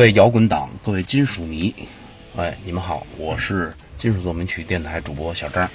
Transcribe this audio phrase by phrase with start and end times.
[0.00, 1.74] 位摇滚党，各位金属迷，
[2.34, 5.68] 哎，你们好，我是金属奏鸣曲电台主播小张。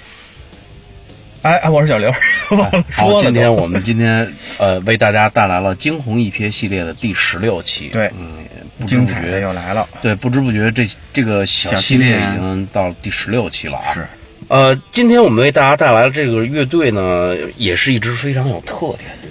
[1.42, 2.12] 哎哎，我是小刘。
[2.90, 4.28] 好，今天我们今天
[4.58, 7.88] 呃为大家带来了惊鸿一瞥系列的第十六期。
[7.90, 8.38] 对，嗯，
[8.76, 9.88] 不精彩的又来了。
[10.02, 13.94] 对，不知不觉这这个小系列已经到了第十六期了啊。
[13.94, 14.04] 是。
[14.48, 19.25] 呃，今天我们为大家带来的这个乐队呢，也是一支非常有特点的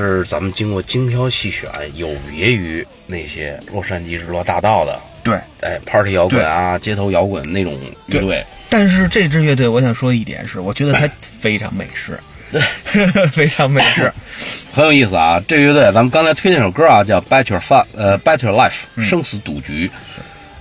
[0.00, 7.72] 是咱们经过精挑细选，有别于那些洛杉矶日落大道的，对，哎，party 摇滚啊，街头摇滚那种
[8.08, 8.44] 乐队。
[8.68, 11.08] 但是这支乐队，我想说一点是，我觉得它
[11.40, 12.18] 非常美式，
[12.50, 12.60] 对，
[13.30, 14.12] 非常美式，
[14.74, 15.40] 很有意思啊。
[15.46, 18.72] 这个乐队，咱们刚才推那首歌啊，叫《Better Fun》，呃，《Better Life》，
[19.08, 19.88] 生死赌局。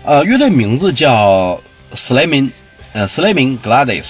[0.03, 1.59] 呃，乐队名字叫
[1.95, 2.51] Slamming，
[2.93, 4.05] 呃，Slamming Gladys。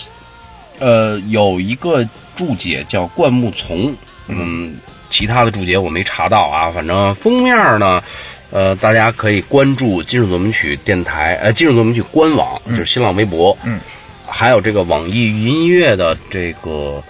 [0.80, 2.04] 呃，有一个
[2.36, 3.96] 注解叫灌木丛。
[4.28, 4.76] 嗯，
[5.14, 6.72] 其他的注解我没查到啊。
[6.72, 8.04] 反正封面呢，
[8.50, 13.80] 呃，大家可以关注金属奏鸣曲电台，呃，金属奏鸣曲官网，就是新浪微博，嗯，
[14.26, 17.04] 还有这个网易云音乐的这个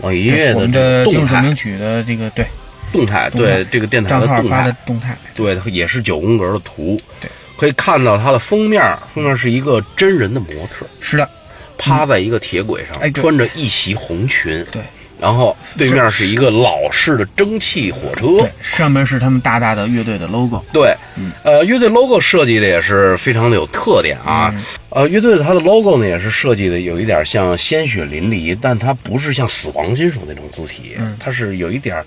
[0.00, 2.46] 网易音乐的我们的动态金属奏鸣曲的这个对，
[2.92, 4.42] 动态，对这个电台账的动态。
[4.42, 7.28] 号发的，动态，对，它也是九宫格的图，对，
[7.58, 8.82] 可以看到它的封面，
[9.14, 11.28] 封面是一个真人的模特，是的，
[11.76, 14.82] 趴在一个铁轨上，哎穿着一袭红裙，对
[15.20, 20.94] 然后对面是一个老式的蒸汽火车，对，上面是他们大大的乐队的 logo，对，
[21.42, 24.54] 呃，乐队 logo 设计的也是非常的有特点啊。
[24.88, 32.02] 呃，乐队的它的 logo 呢也是设计的有一点像鲜血淋漓，但它不是像死亡金属那种字体，它是有一点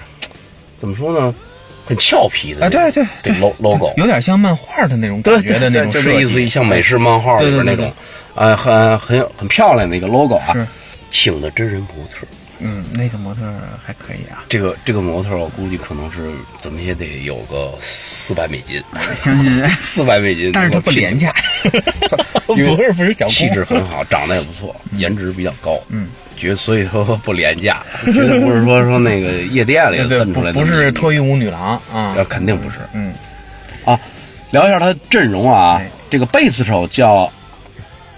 [0.79, 1.33] 怎么说呢，
[1.85, 3.33] 很俏皮的啊，对对对。
[3.35, 7.93] lo logo，有点像漫画的那种感觉的那种就设计，这意思，像美式漫画里边那种，
[8.35, 10.53] 呃，很很很漂亮的一个 logo 啊，
[11.09, 12.27] 请的真人模特。
[12.59, 13.41] 嗯，那个模特
[13.85, 18.81] 还可以啊，这个这个模特，我估计可能是怎么也得有个四百美金，
[19.15, 21.33] 相信， 四百美金，但是它不廉价，
[22.45, 26.07] 不 因为是不是小气质很好，长得也不错，颜值比较高，嗯，
[26.37, 32.13] 绝所以说 不廉价，绝对不是说说那个夜店里对对，不蹬出来的，不是脱衣舞女郎啊。
[32.15, 32.77] 呃，，肯定不是。
[32.93, 33.13] 嗯，
[33.85, 33.99] 啊。
[34.51, 37.27] 聊一下他的阵容啊哎，这个贝斯手叫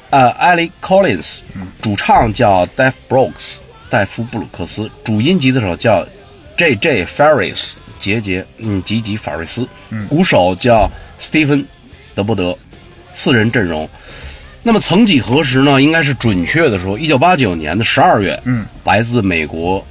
[0.09, 1.39] 呃 Ali Collins，
[1.81, 3.55] 主唱叫 Dave Brooks，
[3.95, 6.05] 戴夫布鲁克斯，主音吉他手叫
[6.57, 9.65] J J Ferris，杰杰嗯吉吉法瑞斯，
[10.09, 11.63] 鼓手叫 Stephen
[12.13, 12.57] 德伯德，
[13.15, 13.89] 四人阵容。
[14.63, 15.81] 那么曾几何时呢？
[15.81, 19.81] 应该是准确的说，一九八九年的十二月，嗯，来自美国，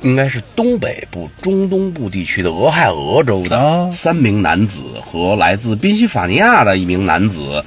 [0.00, 7.62] 应该是东北部、中东部地区的俄亥俄州的哦三名男子和来自宾夕法尼亚的一名男子，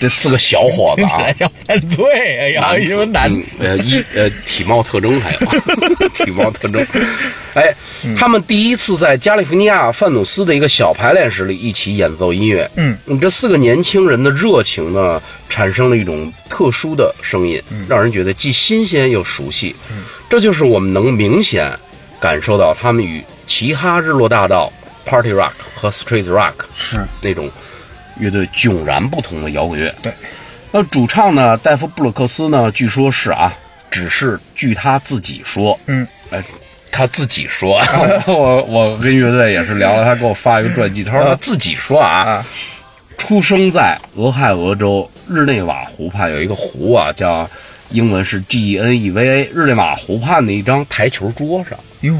[0.00, 1.18] 这四个小伙子啊。
[1.22, 2.04] 来，像犯罪，
[2.38, 6.84] 哎呀，因为男嗯呃一呃体貌特征还有 体貌特征，
[7.54, 7.74] 哎，
[8.16, 20.04] 他们第一次在加利福尼亚范努斯的一个小排练室里一起演奏音乐，嗯，这四个年轻人的热情呢，产生了一种特殊的声音，让人觉得既新鲜又熟悉，嗯。
[20.30, 21.68] 这就是我们能明显
[22.20, 24.72] 感受到他们与其他日落大道、
[25.04, 27.00] Party Rock 和 Street Rock 是。
[27.20, 27.50] 那种
[28.20, 29.92] 乐队迥然不同的摇滚乐。
[30.02, 30.12] 对，
[30.70, 33.52] 那主唱呢，戴夫布鲁克斯呢，据说是啊，
[33.90, 36.42] 只是据他自己说，嗯，哎，
[36.92, 37.80] 他自己说，
[38.26, 42.46] 我我跟乐队也是聊了，他给我发一个传记，他说他自己说啊，啊。
[43.18, 47.48] 出生在俄亥俄州日内瓦湖畔有一个湖啊，叫
[47.90, 52.16] 英文是 G E N E V A，日内瓦湖畔的一张台球桌上，哟，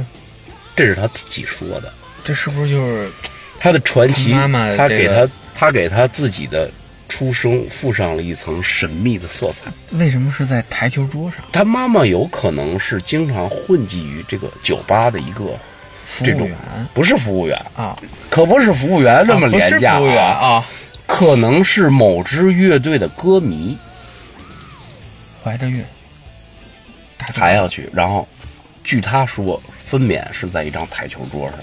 [0.76, 1.90] 这是他自己说的。
[2.22, 3.10] 这是不是就是
[3.58, 6.70] 他的传奇，他妈妈他给这个他他给他自己的
[7.08, 9.64] 出生附上了一层神秘的色彩。
[9.98, 11.40] 为什么是在台球桌上？
[11.50, 15.58] 他妈妈有可能是经常混迹于这个酒吧的一个
[16.22, 16.56] 这种服务员，
[16.94, 17.98] 不是服务员，啊，
[18.30, 20.64] 可不是服务员这么廉价、服务员啊，
[21.08, 23.76] 可能是某支乐队的歌迷。
[25.42, 25.82] 怀着孕，
[27.34, 28.28] 还要去，然后
[28.84, 31.56] 据他说，分娩是在一张台球桌上，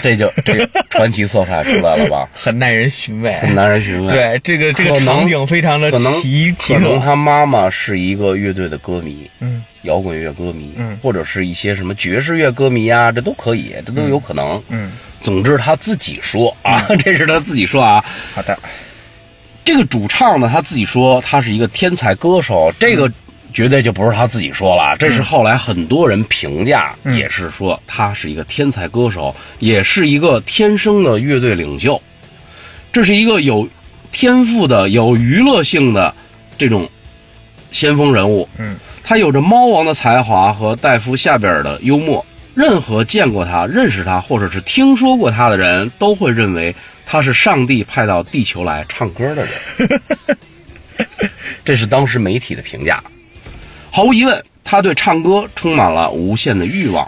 [0.00, 2.28] 这就这个传奇色彩出来了吧？
[2.32, 4.12] 很耐人寻味，很耐人寻味。
[4.12, 14.62] 对，这个这个场景非常的可能奇特可能，他妈妈是一个乐队的歌迷，嗯，摇滚乐歌迷，嗯或者是一些什么爵士乐歌迷啊，这都可以，这都有可能。
[14.68, 14.92] 嗯，
[15.22, 18.04] 总之他自己说啊， 这是他自己说啊。
[18.34, 18.58] 好的，
[19.64, 23.10] 这个主唱呢，他自己说他是一个天才歌手，这个
[23.52, 32.00] 绝对就不是他自己说了，这是后来很多人评价，嗯也是说他是一个天才歌手，也是一个天生的乐队领袖，
[32.92, 33.68] 这是一个有
[34.10, 36.14] 天赋的、有娱乐性的
[36.58, 36.88] 这种
[37.70, 38.48] 先锋人物。
[38.58, 42.24] 嗯，他有着猫王的才华和戴夫夏比尔的幽默。
[42.54, 49.98] 任何见过他、认识他或者是听说过他的人都会认为他是上帝派到地球来唱歌的人。
[51.64, 53.02] 这是当时媒体的评价。
[53.94, 57.06] 毫无疑问，他对唱歌充满了无限的欲望。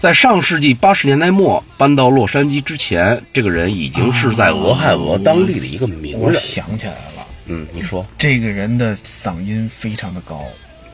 [0.00, 6.40] 在上世纪八十年代末搬到洛杉矶之前，这个人已经是在俄亥俄当地的一个名人我人。
[6.40, 10.44] 想起来了，嗯，你说这个人的嗓音非常的高，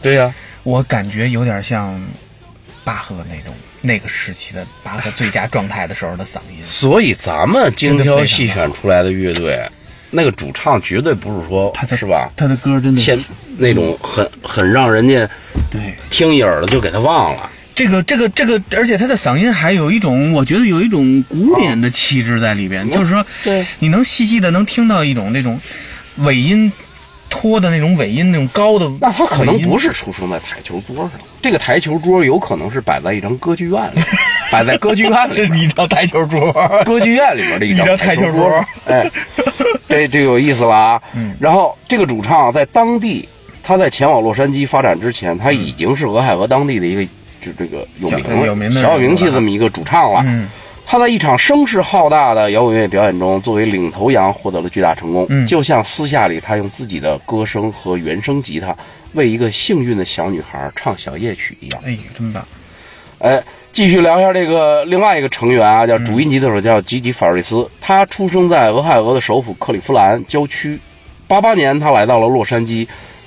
[0.00, 2.02] 对呀、我感觉有点像
[2.82, 6.64] 巴赫那种那个时期的巴赫最佳状态的时候的嗓音。
[6.64, 9.60] 所以咱们精挑细选出来的乐队，
[10.10, 12.30] 那个主唱绝对不是说他的是吧？
[12.36, 13.18] 他的歌真的先
[13.58, 15.28] 那种很很让人家
[15.70, 17.50] 对听一耳朵就给他忘了。
[17.74, 25.60] 这个这个这个，而且他的嗓音还有一种，我觉得有一种古典的气质在里边，就是说，对你能细细的能听到一种那种
[26.16, 26.72] 尾音
[27.36, 28.90] 拖的那种尾音，那种高的。
[29.00, 31.12] 那他可能不是出生在台球桌上，
[31.42, 34.00] 这个台球桌有可能是摆在一张歌剧院里，
[34.50, 35.56] 摆在歌剧院里的。
[35.56, 36.52] 一张台球桌，
[36.84, 39.10] 歌剧院里边的一一张台台球桌桌，哎，
[39.88, 41.02] 这这有意思了啊。
[41.14, 41.34] 嗯。
[41.38, 43.28] 然后这个主唱在当地，
[43.62, 47.04] 他在前往洛杉矶发展之前，他已经是俄亥俄当地的一个
[47.40, 50.22] 就这个有名小有名的小有名气这么一个主唱了。
[50.26, 50.48] 嗯。
[50.88, 55.26] 他在一场声势浩大的摇滚乐表演中，作为领头羊获得了巨大成功。
[55.30, 58.74] 嗯就像私下里他用自己的歌声和原声吉他
[59.14, 61.82] 为一个幸运的小女孩唱小夜曲一样。
[61.84, 62.46] 哎，真棒！
[63.18, 67.68] 哎，继续聊一下这个另外一个成员啊，叫主音吉他手叫吉吉法瑞斯。
[67.80, 70.78] 他出生在俄亥俄的首府克利夫兰郊区。
[71.26, 72.86] 八八年，他来到了洛杉矶。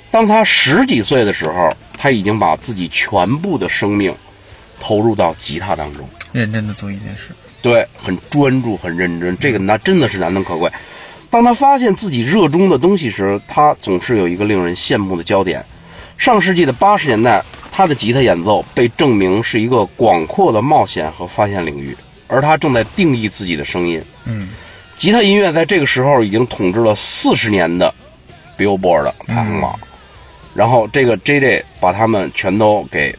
[0.10, 4.16] 当他十几岁的时候，他已经把自己全部的生命
[4.80, 6.08] 投入到吉他当中。
[6.32, 7.32] 认真的做一件事。
[7.62, 10.72] 对，很专注，很认真，这个那真的是难能可贵。
[11.30, 15.64] 当他发现自己热衷的东西时，他总是有一个令人羡慕的焦点。
[16.18, 21.96] 上世纪的八十年代，他的吉他演奏被证明是一个广阔的冒险和发现领域，
[22.28, 24.02] 而他正在定义自己的声音。
[24.26, 24.50] 嗯，
[24.98, 27.94] 吉他音乐在这个时候已经统治了四十年的
[28.58, 29.80] Billboard 的排行榜，
[30.54, 31.64] 然后这个 J.J.
[31.80, 33.16] 把他们全都给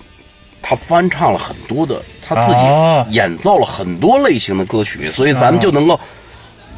[0.60, 5.98] 他翻唱了很多的，他自哦己演奏了很多类型的歌曲，所以咱们就能够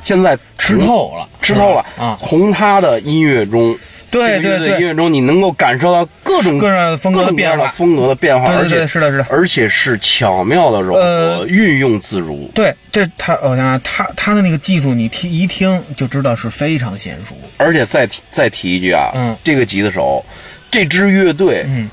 [0.02, 2.18] 现在吃透了，吃透了啊！
[2.26, 3.78] 从他的音乐中。
[4.10, 12.46] 对对这个乐队音，乐中你能够感受到各种各种风格的变化风格的变化，对对而且是的是的而且是巧妙的融合，呃运用自如。
[12.54, 17.34] 对，这他，我想想，他他的那个技术，你听一听就知道是非常娴熟。
[17.56, 20.22] 而且再提再提一句啊，嗯这个吉他手，
[20.70, 21.88] 这支乐队，嗯，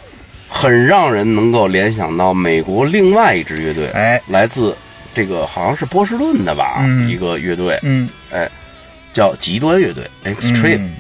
[0.49, 4.21] 很让人能够联想到美国另外一支乐队，哎。
[4.27, 4.75] 来自
[5.13, 7.09] 这个好像是波士顿的吧，嗯。
[7.09, 8.09] 一个乐队，嗯。
[8.31, 8.49] 哎，
[9.13, 10.95] 叫极端乐队 Extreme，、嗯，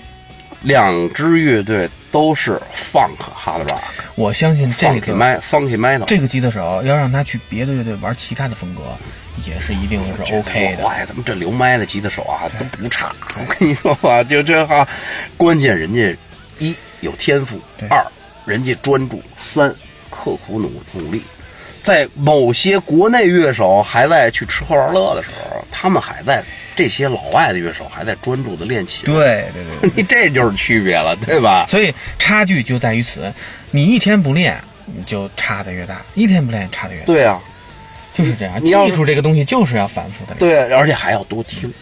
[0.61, 3.81] 两支乐队都是 funk hard rock，
[4.15, 8.81] 我相信这个 funky metal，这个吉他手要让他去别的乐队玩其他的风格，
[9.45, 10.87] 也是一定是 OK 的。
[10.87, 14.87] 哎，咱们这留麦的吉他手啊都不差，我跟你说吧，就这哈，
[15.37, 16.15] 关键人家
[16.57, 18.03] 一有天赋对，二
[18.49, 19.69] 人家专注，三
[20.09, 21.21] 刻苦努努力。
[21.81, 26.43] 在某些国内乐手还在去吃喝玩乐的时候，他们还在
[26.75, 29.05] 这些老外的乐手还在专注的练琴。
[29.05, 31.65] 对对对对， 你这就是区别了，对吧？
[31.69, 33.31] 所以差距就在于此，
[33.71, 37.05] 你一天不练，你就差的越大；一天不练，差的越大。
[37.05, 37.39] 对啊，
[38.13, 38.61] 就是这样。
[38.63, 40.67] 技术这个东西就是要反复的练。
[40.67, 41.61] 对，而且还要多听。
[41.63, 41.73] 嗯，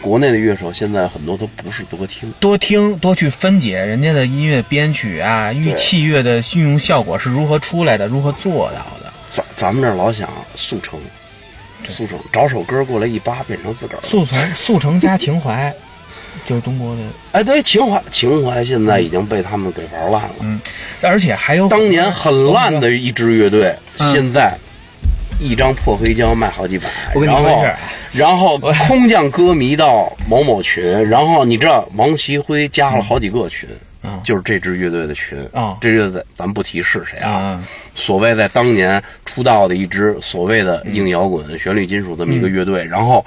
[0.00, 9.12] 国内的乐手现在很多都不是多听，多听，多去分解人家的音乐编曲啊，乐器乐的运用效果是如何出来的，如何做到的。
[9.30, 11.00] 咱咱们这儿老想速成，
[11.88, 14.00] 速成，找首歌过来一扒变成自个儿。
[14.06, 15.72] 速成速成加情怀，
[16.46, 17.02] 就是中国的。
[17.32, 20.34] 哎，对，情怀，情怀现在已经被他们给玩烂了。
[20.40, 20.60] 嗯，
[21.00, 24.56] 而且还有当年很烂的一支乐队，嗯现在
[25.40, 26.88] 一张破黑胶卖好几百。
[27.14, 27.74] 我跟你然后说事
[28.12, 33.68] 然后空降歌迷到某某群，然后你知道王奇辉加了好几个群，
[34.02, 35.38] 嗯就是这支乐队的群。
[35.52, 37.30] 啊这乐队咱不提是谁啊。
[37.30, 37.64] 啊，
[37.94, 43.24] 所谓在当年出道的一支所谓的硬摇滚、旋律金属这么一个乐队，然后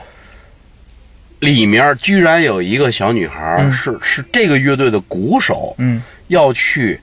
[1.40, 7.00] 里面居然有一个小女孩、是是这个乐队的鼓手，嗯要去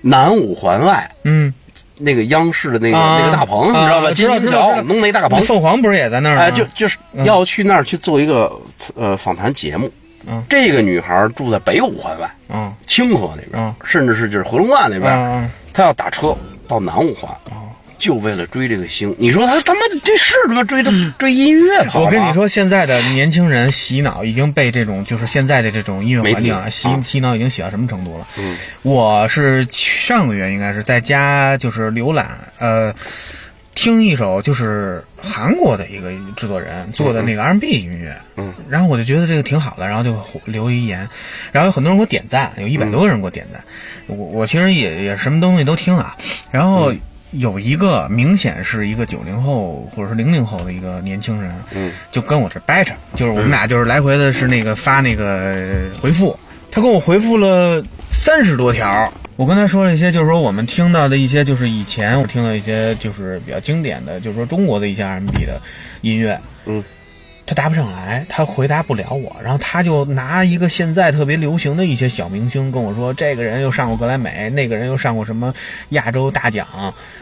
[0.00, 1.52] 南五环外嗯，
[1.98, 4.12] 那个央视的那个、啊那个大棚，啊你知道吧？
[4.12, 4.82] 金鹰桥知道知道。
[4.82, 6.42] 弄那大棚，凤凰不是也在那儿吗？
[6.42, 8.52] 哎，就就是要去那儿去做一个
[8.94, 9.90] 呃访谈节目。
[10.26, 10.42] 嗯。
[10.48, 12.72] 这个女孩住在北五环外，嗯。
[12.86, 13.74] 清河那边，嗯。
[13.84, 16.36] 甚至是就是回龙观那边，嗯、她要打车
[16.66, 17.30] 到南五环，
[18.04, 19.16] 就为了追这个星。
[19.18, 27.00] 你说他他妈这是他妈追的追音乐跑吗我跟你，说，现在的年轻人洗脑已经被这种就是现在的这种音乐环境啊洗啊。
[27.02, 28.28] 洗脑已经洗到什么程度了？
[28.36, 32.94] 嗯，我是上个月应该是在家就是浏览呃。
[33.76, 41.08] 听一首就是韩国的一个制作人做的那个 R&B 音乐，嗯，然后我就觉得这个挺好的，然后就留一言，
[41.50, 43.60] 然后有很多人给我点赞，有一百多个人给我点赞，
[44.06, 46.16] 我我其实也也什么东西都听啊，
[46.52, 46.94] 然后
[47.38, 56.38] 有一个明显是一个九零后或者是零零后的一个年轻人，嗯，就跟我这掰扯，就是我们俩就是来回的是那个发那个回复，
[56.70, 59.12] 他跟我回复了三十多条。
[59.36, 65.60] 我跟他说了一些，就是说我们听到的一些，就是以前我听到一些就是比较经典的，就是说中国的一些 R&B 的
[66.02, 66.80] 音乐，嗯，
[67.46, 75.52] 他答不上来，他回答不了我，然后他就拿一个现在特别流行的一些小明星跟我说，这个人又上过格莱美，那个人又上过什么
[75.90, 76.66] 亚洲大奖，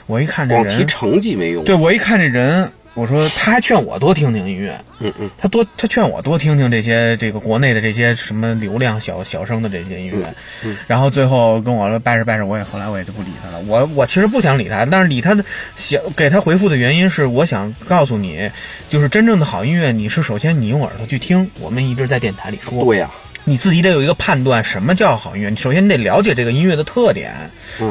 [0.07, 1.65] 我一看这光提人，成绩没用。
[1.65, 13.59] 对我一看这人，我说他还劝我多听听音乐，嗯嗯，他多他劝我多听听这些这个国内的这些什么流量小小生的这些音乐，嗯然后最后跟我说掰扯掰扯，我也后来我也就不理他了。
[13.67, 15.45] 我我其实不想理他，但是理他的
[15.77, 18.51] 想给他回复的原因是，我想告诉你，
[18.91, 23.11] 就是真正的好音乐，你是首先你用耳朵去听，我们一直在电台里说，对呀、
[23.45, 25.51] 你自己得有一个判断，什么叫好音乐？
[25.51, 27.33] 你首先你得了解这个音乐的特点，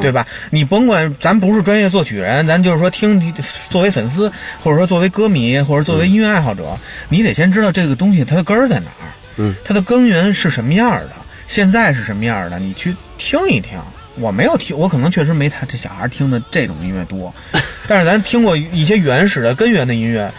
[0.00, 0.26] 对吧？
[0.50, 3.34] 你甭管咱不是专业作曲人，咱就是说听，
[3.68, 4.32] 作为粉丝，
[4.62, 6.78] 或者说作为歌迷，或者作为音乐爱好者，
[7.08, 11.10] 你得先知道这个东西它的根儿在哪儿，嗯，它的根源是什么样的，
[11.46, 13.78] 现在是什么样的，你去听一听。
[14.16, 17.34] 我没有听，我可能确实没他这小孩听的这种音乐多，
[17.88, 20.30] 但是咱听过一些原始的根源的音乐，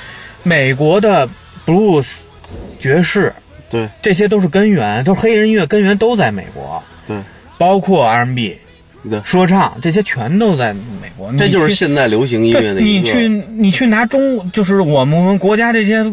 [0.44, 1.28] 美国的
[1.66, 2.08] blues、
[2.80, 3.34] 爵士，
[3.74, 3.90] 对。
[4.04, 7.18] 这些都是根源，都是黑人音乐根源都在美国，对，
[7.58, 8.56] 包括 R&B、
[9.10, 9.20] 对。
[9.26, 11.34] 说唱，这些全都在美国。
[11.34, 12.80] 这就是现在流行音乐的。
[12.80, 16.06] 你去你去拿中，就是我们我们国家这些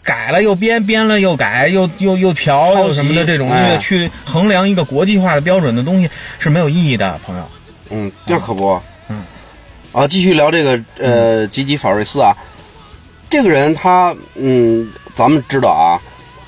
[0.00, 3.78] 改了又编，编了又改，又又又调又什么的这种音乐，哎。
[3.78, 7.44] 去衡量一个国际化的标准的东西是没有意义的，朋友。
[7.90, 8.80] 嗯，这可不。
[9.08, 9.22] 嗯，
[9.92, 12.34] 啊，继续聊这个呃，吉吉法瑞斯啊，
[13.28, 15.91] 这个人他嗯，咱们知道啊，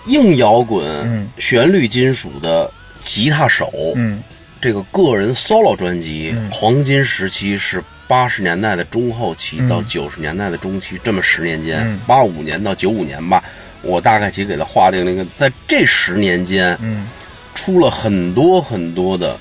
[0.07, 1.29] 硬摇滚、嗯。
[1.39, 2.71] 旋律金属的
[3.05, 4.23] 吉他手，嗯。
[4.61, 6.51] 这个个人 solo 专辑、嗯。
[6.51, 9.69] 黄金时期是八十年代的中后期嗯。
[9.69, 13.43] 到九十年代的中期，这么十年间嗯，八五年到九五年吧，
[13.83, 17.07] 我大概其实给他划定那个，在这十年间，嗯。
[17.55, 19.39] 出了很多很多的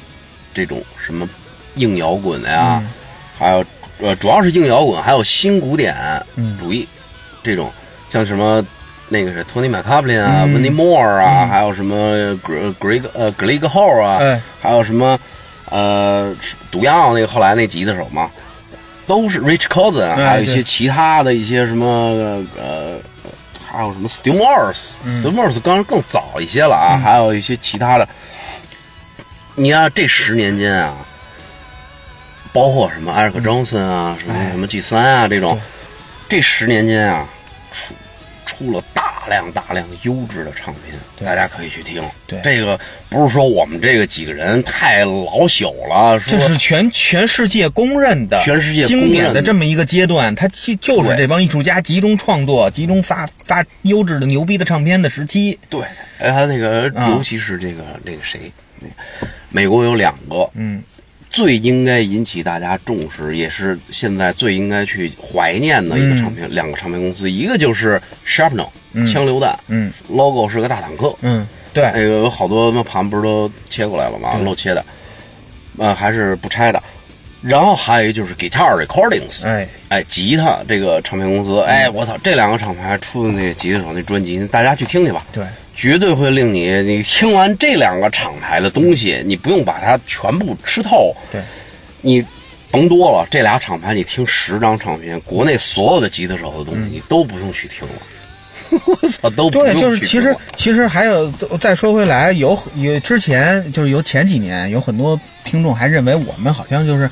[0.54, 1.28] 这种什么
[1.76, 2.90] 硬摇滚呀，嗯。
[3.40, 3.66] 还有
[4.00, 5.96] 呃主要是硬摇滚，还有新古典
[6.36, 6.58] 嗯。
[6.60, 6.88] 主义、
[7.42, 7.72] 这种，
[8.10, 8.66] 像什么
[9.14, 10.54] 那个是托尼麦卡布林啊、嗯。
[10.54, 14.42] 温尼莫尔啊，还有什么格格呃格雷格号啊，哎。
[14.62, 15.18] 还有什么
[15.70, 16.36] 呃
[16.70, 18.30] 毒药那个后来那吉他手嘛，
[19.08, 21.86] 都是 Rich Cousin，、哎还有一些其他的一些什么
[22.58, 22.98] 呃。
[23.76, 28.08] 还有什么 Steve Morse，Steve、Morse 当然更早一些了啊，还有一些其他的。
[29.56, 30.94] 你看这十年间啊，
[32.54, 34.52] 包括什么埃尔克·庄森啊，什么哎。
[34.52, 35.60] 什么 G 三啊这种，
[36.30, 37.26] 这十年间啊，
[37.72, 37.96] 出
[38.46, 42.04] 出了大量大量优质的唱片，大家可以去听。
[42.28, 55.58] 对这个不是说我们这个几个人太老朽了，说这是全全世界公认的、全世界经典的这么一个阶段，它其就是这帮艺术家集中创作、集中发发优质的牛逼的唱片的时期。
[55.70, 55.82] 对，
[56.20, 58.52] 哎，他那个啊尤其是这个那个谁，
[59.50, 60.82] 美国有两个，嗯
[61.30, 68.70] 最应该引起大家重视，也是现在最应该去怀念的一个唱片，两个唱片公司，一个就是 Sharpno、嗯
[69.12, 69.58] 枪榴弹。
[69.68, 74.38] 嗯，logo 是个大坦克，嗯，对，那个有好多那盘不是都切过来了吗？
[74.44, 74.86] 漏切的，
[75.78, 76.82] 呃，还是不拆的。
[77.42, 85.26] 然后还有一就是 Guitar Recordings，哎，哎，吉他这个唱片公司，哎，我操，这两个厂牌出的那个吉他手那专辑，大家去听去吧。
[85.34, 85.44] 对，
[85.76, 91.14] 绝对会令你，你听完这两个厂牌的东西，你不用把它全部吃透。
[91.34, 91.42] 对，
[92.00, 92.26] 你
[92.72, 97.96] 甭多了，这俩厂牌你听十张唱片，国内所有的吉他手的东西你都不用去听了。
[98.86, 107.10] 我 操，都不对，就是其实其实还有再说回来，有有之前就是有前几年有很多听众还认为我们好像就是。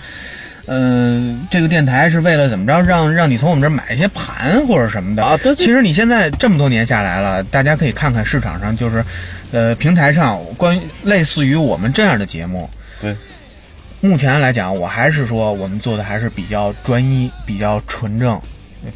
[0.68, 9.04] 嗯、这个电台是为了怎么着让让你从我们这儿买一些盘或者什么的啊对对其实你现在这么多年下来了，大家可以看看市场上就是，
[9.52, 12.70] 呃，平台上关于类似于我们这样的节目，
[13.02, 13.14] 对，
[14.00, 18.40] 目前来讲，我还是说我们做的还是比较专一、比较纯正、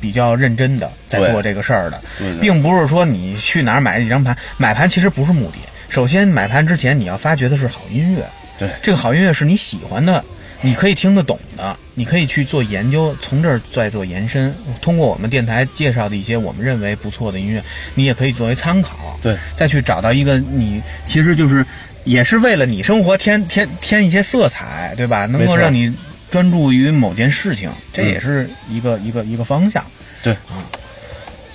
[0.02, 2.02] 比较认真的在做这个事儿的，
[2.42, 5.58] 并不是说你去哪儿买几张盘，买盘其实不是目的。
[5.88, 8.26] 首先，买盘之前你要发掘的是好音乐，
[8.58, 10.24] 对这个好音乐是你喜欢的，
[10.62, 14.54] 你可以听得懂的，你可以去做研究，从这儿再做延伸。
[14.82, 19.18] 通过我们电台介绍的一些我们认为不错的音乐，你也可以作为参考。
[19.22, 21.66] 对，再去找到一个你其实就是
[22.04, 25.26] 也是为了你生活添添添一些色彩，对吧？
[25.26, 25.94] 能够让你
[26.30, 29.84] 专注于某件事情，这也是一个、一个一个方向。
[30.22, 30.36] 对。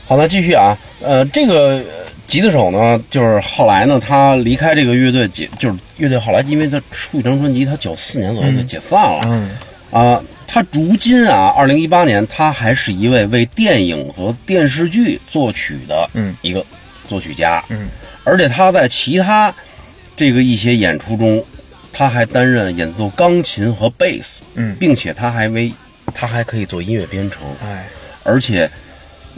[0.06, 1.84] 好，的继续啊，呃，这个呃
[2.26, 9.20] 吉他手呢，就是后来呢，他离开这个乐队解，就是乐队后来因为他出一张专辑，他九四年左右就解散了。
[9.26, 9.50] 嗯。
[9.92, 16.34] 啊，他如今啊，二零一八年，他还是一位为电影和电视剧作曲的嗯。
[16.42, 16.64] 一个
[17.08, 17.88] 作曲家，嗯，
[18.24, 19.52] 而且他在其他
[20.16, 21.44] 这个一些演出中，
[21.92, 24.76] 他还担任演奏钢琴和贝斯，嗯。
[24.78, 25.72] 并且他还为
[26.14, 27.88] 他还可以做音乐编程，哎，
[28.22, 28.70] 而且。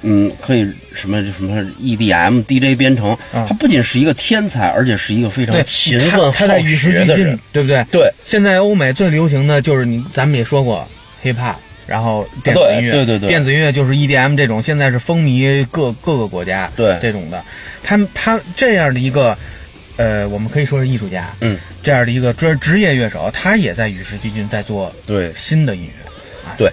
[0.04, 7.84] 嗯，可以什么什么 EDM、DJ 编程，啊他不仅是一个天才，而且是一个非常对，勤他奋好他在与时俱进学的人。，对不对？
[7.92, 10.88] 对，现在欧美最流行的就是你，咱们也说过
[11.22, 11.54] hip hop，
[11.86, 13.18] 然后电子音乐，对对对。
[13.20, 16.98] 对电子音乐就是 EDM 这种，现在是风靡各各个国家，对。
[17.00, 17.40] 这种的，
[17.84, 19.38] 他他这样的一个，
[19.96, 25.32] 呃，我们可以说是艺术家，嗯，这样的一个专职业乐手，他也在与时俱进，在做对。
[25.34, 25.92] 新的音乐，
[26.56, 26.72] 对，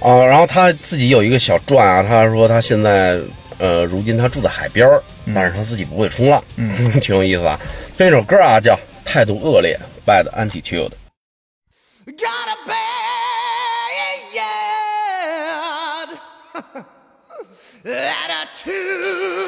[0.00, 3.18] 啊，然后他自己有一个小传啊，他说他现在
[3.58, 5.02] 呃，如今他住在海边儿，
[5.34, 7.58] 但是他自己不会冲浪，嗯， 挺有意思啊。
[7.98, 10.92] 这首歌啊叫《态度恶劣》，Bad Attitude。
[12.04, 12.82] Got a bad
[17.84, 19.41] attitude.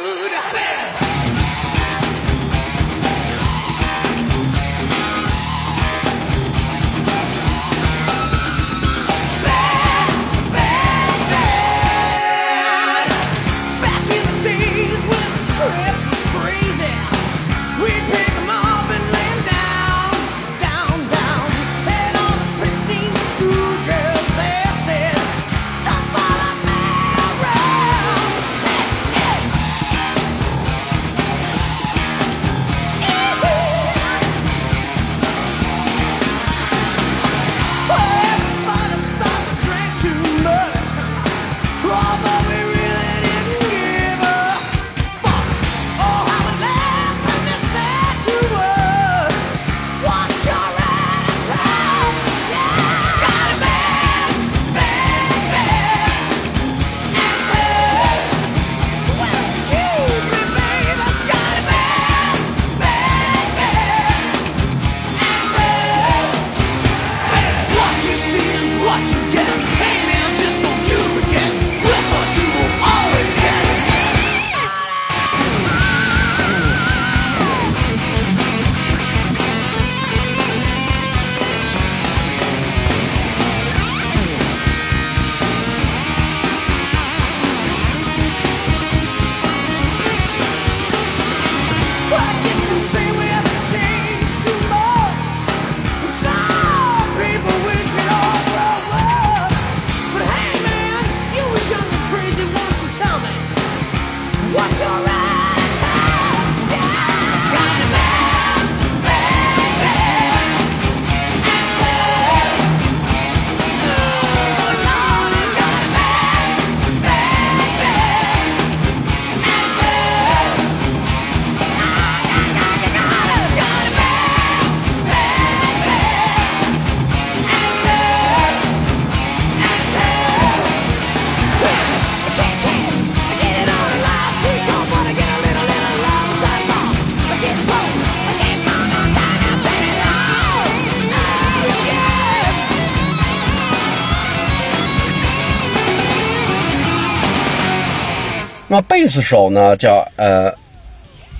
[148.74, 150.52] 那贝斯手呢叫呃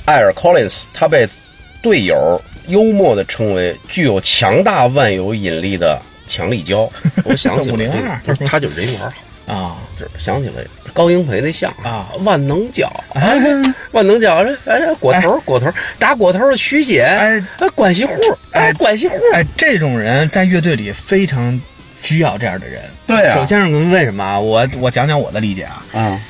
[0.05, 1.29] 艾尔 Collins，他被
[1.83, 6.89] 队友幽默的称为具有强大万有引力的强力胶。
[7.25, 9.13] 我想起了 这502个，不是他就是人缘好。
[9.53, 13.37] 啊，就是想起来高英培那相声啊，万能胶， 哎，
[13.91, 15.69] 万能胶，这哎这果头果头
[15.99, 18.15] 炸果头的徐姐，哎哎关系户，
[18.53, 21.61] 哎关系户，哎，这种人在乐队里非常
[22.01, 22.85] 需要这样的人。
[23.09, 24.39] 对啊首先是为什么啊？
[24.39, 25.85] 我我讲讲我的理解啊。
[25.93, 26.21] 啊，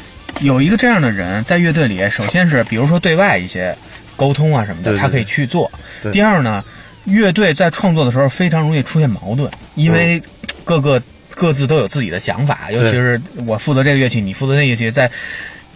[0.41, 3.77] 有一个这样的人在乐队里，首先是比如说对外一些
[4.17, 5.71] 沟通啊什么的，对对他可以去做。
[6.13, 6.65] 第二呢，
[7.05, 10.23] 乐队在创作的时候非常容易出现矛盾，因为
[10.65, 11.03] 各个
[11.35, 15.11] 各自都有自己的想法，尤其是我负责这个乐器，你负责那个乐器，在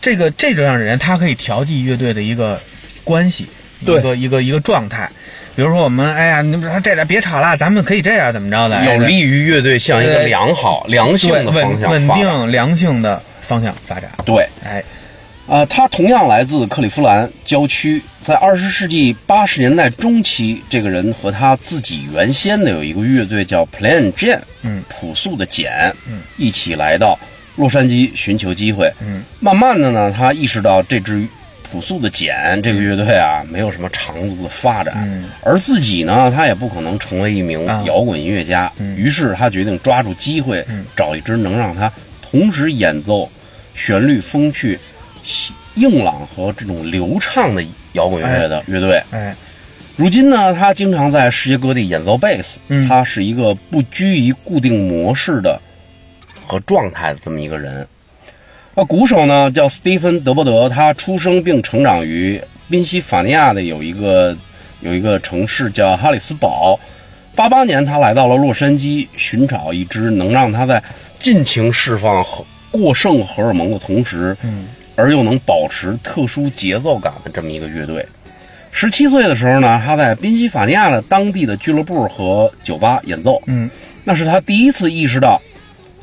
[0.01, 2.61] 这个这种样的人，他可以调剂乐队的一个
[3.05, 3.49] 关系，
[3.81, 5.11] 一个一个一个状态。
[5.57, 12.23] 比如说我们，哎呀，你们这俩别吵了，咱们可以这样怎么着的，哎有利于乐队向一个良好、良性的方稳稳向发展。
[12.23, 14.11] 定、良性的方向发展。
[14.27, 14.85] 对，哎，
[15.49, 27.19] 啊，他同样来自克利夫兰郊区，在二十世纪八十年代中期，这个人和他自己原先的有一个乐队叫 Plain Jane，嗯，朴素的简，嗯，一起来到
[27.57, 31.27] 洛杉矶寻求机会，嗯，慢慢的呢，他意识到这支
[31.71, 37.83] 朴素的简这个乐队啊，没有什么长足的发展，嗯，而自己呢，他也不可能成为一名啊。
[37.87, 40.63] 摇滚音乐家，于是他决定抓住机会，
[40.95, 41.91] 找一支能让他
[42.23, 43.31] 同时演奏
[43.79, 44.79] 旋律风趣、
[45.77, 49.01] 硬朗和这种流畅的摇滚乐的乐队。
[49.13, 49.35] 哎，
[49.97, 52.59] 如今呢，他经常在世界各地演奏贝斯。
[52.69, 55.61] 嗯他是一个不拘于固定模式的
[56.47, 57.87] 和状态的这么一个人。
[58.75, 64.37] 那鼓手呢叫斯蒂芬·德伯德，他出生并成长于宾夕法尼亚的有一个
[64.81, 66.79] 有一个城市叫哈里斯堡。
[67.35, 70.83] 八八年，他来到了洛杉矶，寻找一支能让他在
[71.21, 78.05] 尽情释放和过剩荷尔蒙的同时，嗯，而又能保持特殊节奏感的这么一个乐队。
[78.71, 83.69] 十七岁的时候呢，他在宾夕法尼亚的当地的俱乐部和酒吧演奏，嗯，
[84.05, 85.41] 那是他第一次意识到，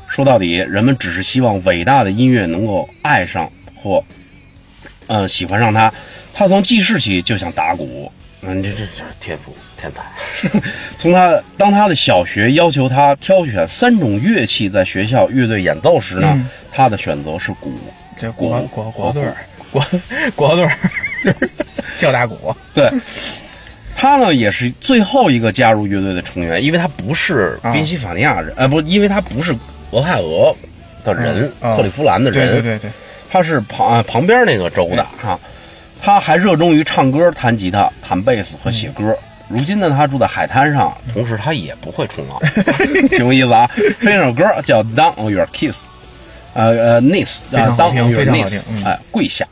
[0.08, 4.04] 说到底，人们只是希望伟大的音乐能够爱上或
[5.06, 5.92] 嗯，喜欢上他。
[6.34, 8.12] 他从记事起就想打鼓，
[8.46, 10.02] 嗯，这这这天赋天才。
[10.98, 17.72] 从他当他的小学要求他挑选三种乐器在学校乐队演奏时呢，他的选择是鼓。
[18.18, 19.36] 这鼓国国国队儿，
[19.70, 19.84] 国
[20.34, 20.72] 国队儿
[21.22, 21.50] 就是
[21.98, 22.54] 叫打鼓。
[22.72, 22.90] 对，
[23.94, 29.54] 他呢也是最后一个加入乐队的成员，因为他不是宾夕法尼亚人，呃，不，因为他不是
[29.90, 30.54] 俄亥俄
[31.04, 32.90] 的人，嗯哦克利夫兰的人，对对对对，
[33.30, 35.38] 他是旁呃旁边那个州的哈。
[36.02, 39.16] 他还热衷于唱歌、弹吉他、弹贝斯和写歌。
[39.48, 42.38] 如今呢，他住在海滩上，同时他也不会冲浪，
[43.10, 43.68] 挺有意思啊。
[44.00, 45.76] 这首歌叫《Down on Your Kiss》，
[46.54, 49.46] 呃呃，Knees，非常呃，Down on Your Knees，哎，跪下。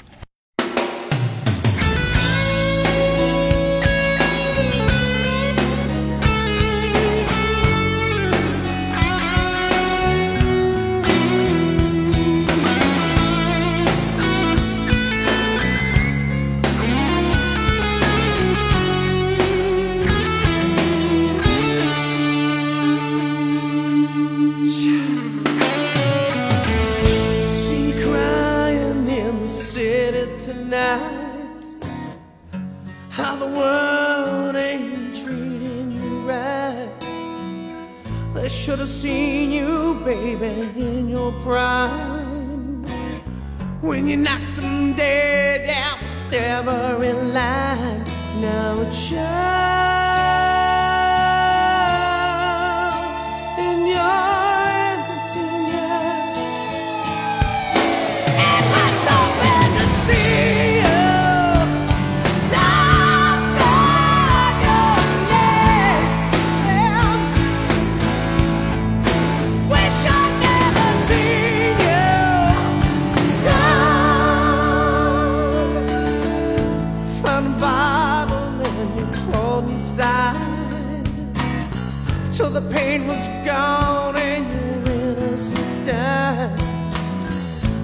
[82.44, 84.44] Till the pain was gone and
[84.86, 86.52] your innocence died.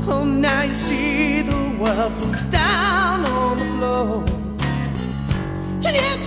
[0.06, 4.24] Oh, now you see the world from down on the floor.
[5.86, 6.19] And you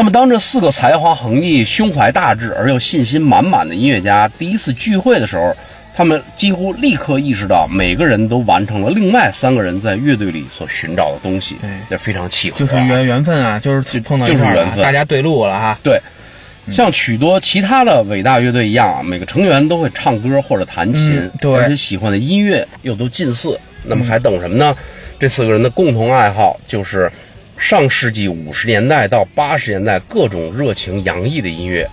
[0.00, 5.54] 那么，当这四个才华横溢、胸怀大志而又信心满满的音乐家第一次聚会的时候，
[5.94, 12.58] 他们几乎立刻意识到，每个人都完成了另外三个人在乐队里所寻找的东西哎，这非常契合啊。
[12.60, 15.78] 就是缘缘分啊，就是碰到就是缘分大家对路了哈。
[15.82, 16.00] 对，
[16.72, 23.60] 像许多其他的伟大乐队一样，每个成员都会唱歌或者弹琴，嗯对而且喜欢的音乐又都近似。
[23.84, 24.74] 那么还等什么呢？
[25.18, 27.12] 这四个人的共同爱好就是
[27.60, 31.86] 上世纪五十年代到八十年代各种热情洋溢的音乐。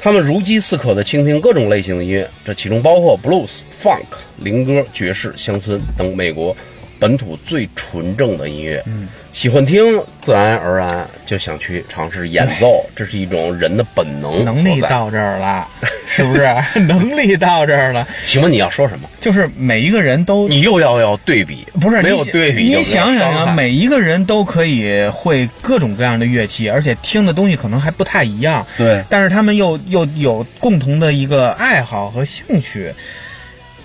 [0.00, 4.02] 他们如饥似渴地倾听各种类型的音乐，这其中包括 blues、funk、
[4.38, 6.54] 灵歌、爵士、乡村等美国
[6.98, 8.82] 本土最纯正的音乐。
[8.86, 14.80] 嗯，喜欢听，自然而然就想去尝试演奏，这是一种人的本能能力。
[14.82, 15.66] 到这儿了，
[16.08, 16.46] 是不是？
[16.80, 19.08] 能力到这儿了，请问你要说什么？
[19.20, 28.66] 就是每一个人都你又要要对比，不是没有对比你想想啊，每一个人都可以会各种各样的乐器，而且听的东西可能还不太一样。
[28.76, 32.92] 对但是他们又又有共同的一个爱好和兴趣。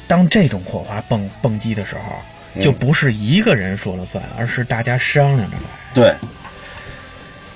[0.07, 5.63] 当这种火花蹦蹦击的时候，嗯就不是一个人说了算，而是大家商量着来。
[5.93, 6.13] 对，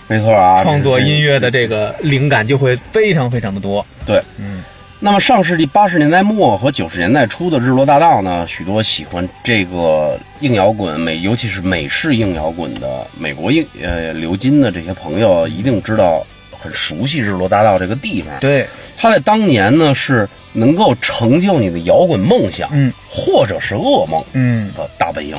[0.08, 3.86] 没错啊，创作音乐的这个灵感就会非常非常的多。
[4.06, 4.64] 对，嗯。
[5.02, 16.26] 那么上世纪八十年代末和九十年代初的日落大道呢，许多喜欢这个硬摇滚美，尤其是美式硬摇滚的美国硬呃流金的这些朋友，一定知道
[16.66, 18.32] 很熟悉日落大道这个地方。
[18.40, 25.38] 对，它在当年呢是能够成就你的摇滚梦想，嗯，或者是噩梦嗯，的大本营，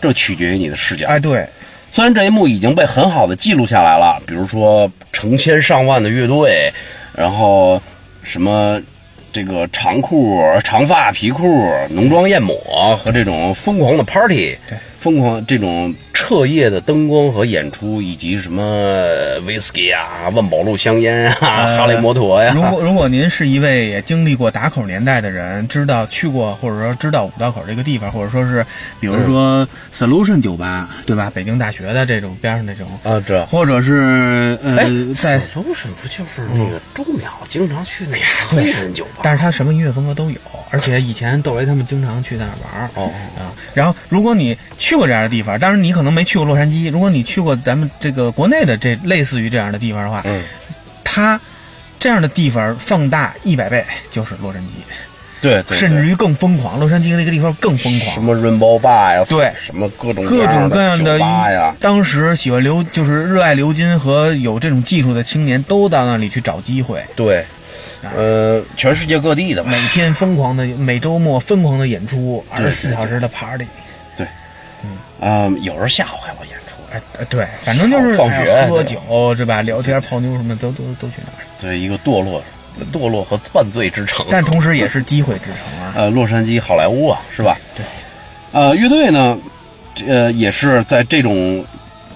[0.00, 1.06] 这取决于你的视角。
[1.08, 1.44] 哎，对，
[1.90, 6.72] 虽然这一幕已经被很好的记录下来了，比如说成千上万的乐队，
[7.14, 7.82] 然后
[8.22, 8.80] 什么
[9.32, 18.62] 这个长裤、长发皮裤、浓妆艳抹和这种疯狂的 party，对，疯狂这种彻夜的灯光和演出，以及什么
[19.40, 28.64] whisky 啊、万宝路香烟啊、呃哈雷摩托呀，如果如果您是一位也经历过打口年代的人，知道去过或者说知道五道口这个地方，或者说是
[29.00, 31.28] 比如说 Solution 酒吧，对吧？
[31.34, 33.44] 北京大学的这种边上那种，啊，这。
[33.46, 34.84] 或者是呃哎，
[35.16, 39.22] 在，solution 不就是那个钟淼经常去那个黑人酒吧？
[39.24, 40.38] 但是他什么音乐风格都有，
[40.70, 43.50] 而且以前窦唯他们经常去那儿玩儿哦啊。
[43.74, 50.42] 然后如果你去过这样的地方，当然你可能没去过洛杉矶，如果你去过咱们这个国内的这类似于这样的地方的话，嗯，
[51.02, 51.40] 它
[51.98, 54.66] 这样的地方放大一百倍就是洛杉矶。
[55.40, 56.78] 对对，甚至于更疯狂。
[56.78, 59.52] 洛杉矶那个地方更疯狂，什么 Rainbow Bar 呀，对。
[59.60, 67.44] 什么各种各种各样的的酒吧呀，当时喜欢流，就是热爱流金和有这种技术的青年，都到那里去找机会，对，
[68.16, 73.66] 呃，全世界各地的吧，每天疯狂的，每周末疯狂的演出，二对十四小时的 party。
[75.24, 79.00] 嗯，有时候下午还要演出，哎，呃对，反正就是放学哎喝酒
[79.34, 79.62] 是吧？
[79.62, 82.42] 聊天泡妞什么都都都去那儿，对，一个堕落、
[82.92, 84.26] 堕落和犯罪之城。
[84.30, 85.94] 但同时也是机会之城啊。
[85.96, 87.56] 呃，洛杉矶好莱坞啊，是吧？
[87.76, 87.84] 对。
[88.52, 89.38] 呃，乐队呢，
[90.06, 91.64] 呃，也是在这种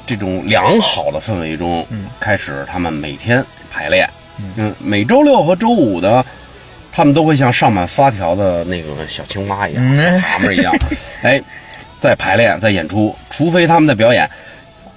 [0.07, 3.43] 这种良好的氛围中，嗯开始他们每天
[3.73, 4.09] 排练。
[4.57, 6.23] 嗯，每周六和周五呢，
[6.93, 10.75] 他们都会像上满发条的那个小青蛙一样，嗯小蛤蟆一样，
[11.23, 11.41] 哎，
[12.01, 14.29] 在排练，在演出，除非他们在表演。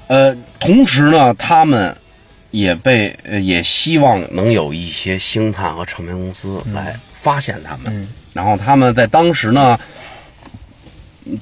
[0.08, 1.96] 呃，同时呢，他们
[2.52, 9.78] 也被呃也希望能有一些星探和唱片公司来发现他们，嗯然后他们在当时呢，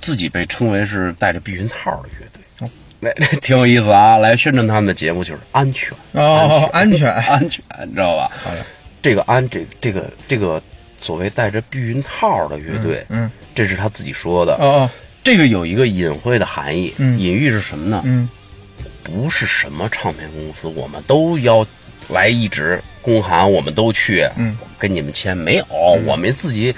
[0.01, 2.41] 自己被称为是带着避孕套的乐队。
[2.59, 4.17] 哦来， 挺有意思啊！
[4.17, 8.31] 来宣传他们的节目就是安全，哦，安全，安全，你知道吧？
[9.03, 10.59] 这个安，这这个这个
[10.99, 14.55] 所谓带着避孕套的乐队，嗯，这是他自己说的。
[14.55, 14.89] 哦哦，
[15.27, 18.01] 这个有一个隐晦的含义，嗯隐喻是什么呢？
[18.05, 18.29] 嗯
[19.03, 21.67] 不是什么唱片公司，我们都要
[22.07, 25.65] 来一直公函，我们都去，嗯，跟你们签没有？
[26.05, 26.73] 我们自己，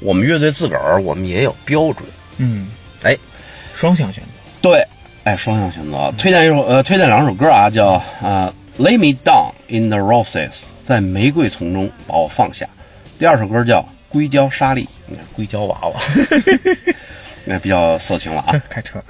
[0.00, 2.06] 我们乐队自个儿，我们也有标准。
[2.36, 2.68] 嗯，
[3.04, 3.16] 哎，
[3.74, 4.28] 双向选择。
[4.60, 4.86] 对，
[5.22, 6.12] 哎，双向选择。
[6.18, 8.52] 推荐一首，呃，推荐两首歌啊，叫呃
[8.82, 10.50] 《Lay Me Down in the Roses》，
[10.86, 12.68] 在玫瑰丛中把我放下。
[13.18, 13.80] 第二首歌叫
[14.10, 16.00] 《硅胶沙粒》，你看硅胶娃娃，
[17.44, 18.62] 那比较色情了啊。
[18.68, 19.02] 开车。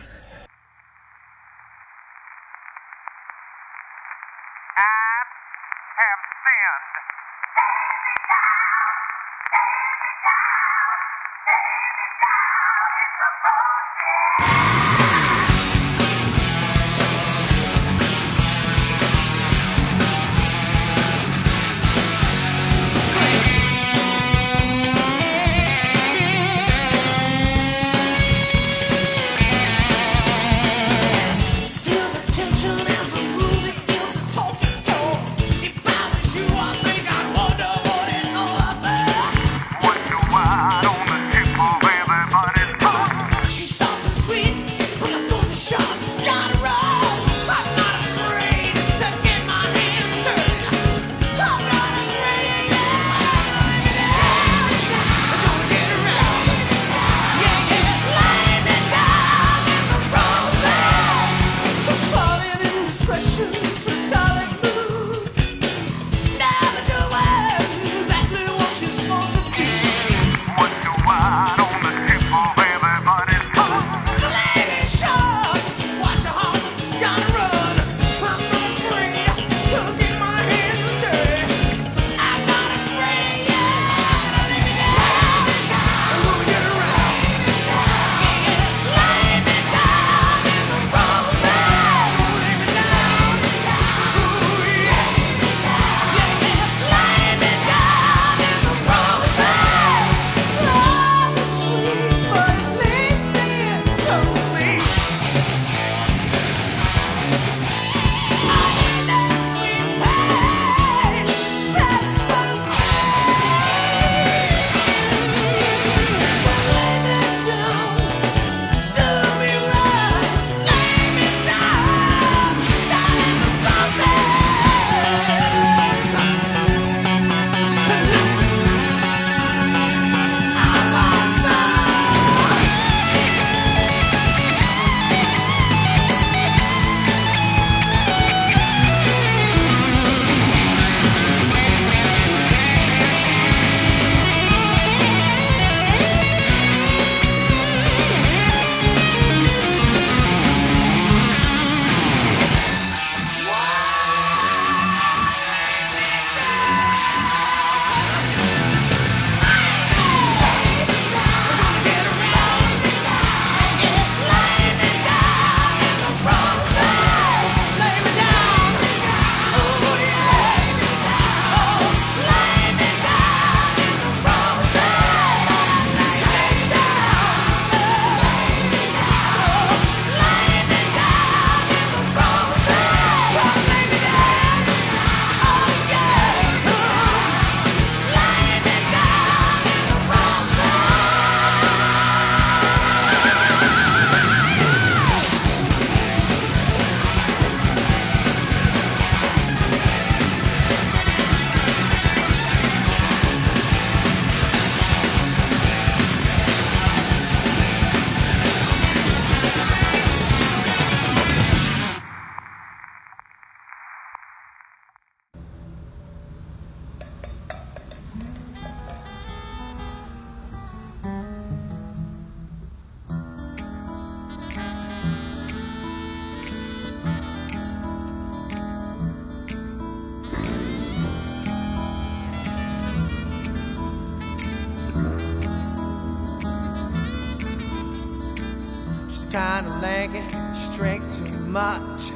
[239.85, 242.13] She drinks too much.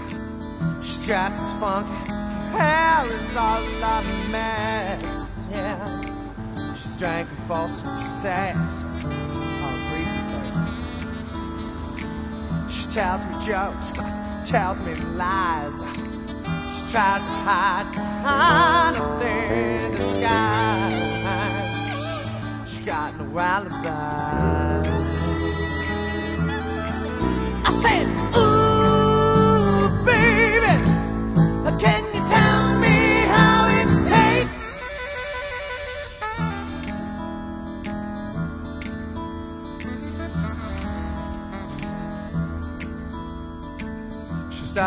[0.81, 2.13] She's just as funky,
[2.53, 5.03] hair is all a mess.
[5.51, 5.79] Yeah,
[6.75, 8.83] she's drinking false success.
[9.05, 10.63] Oh, greasy face.
[12.75, 13.93] She tells me jokes,
[14.49, 15.85] tells me lies.
[16.75, 21.09] She tries to hide behind a thin disguise.
[22.71, 24.98] She got no alibi.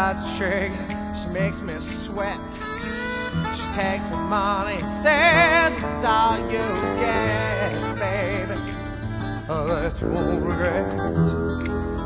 [0.01, 2.39] She makes me sweat.
[3.53, 6.57] She takes my money and says it's all you
[6.97, 8.59] get, baby.
[9.47, 12.00] Oh, that you won't regret.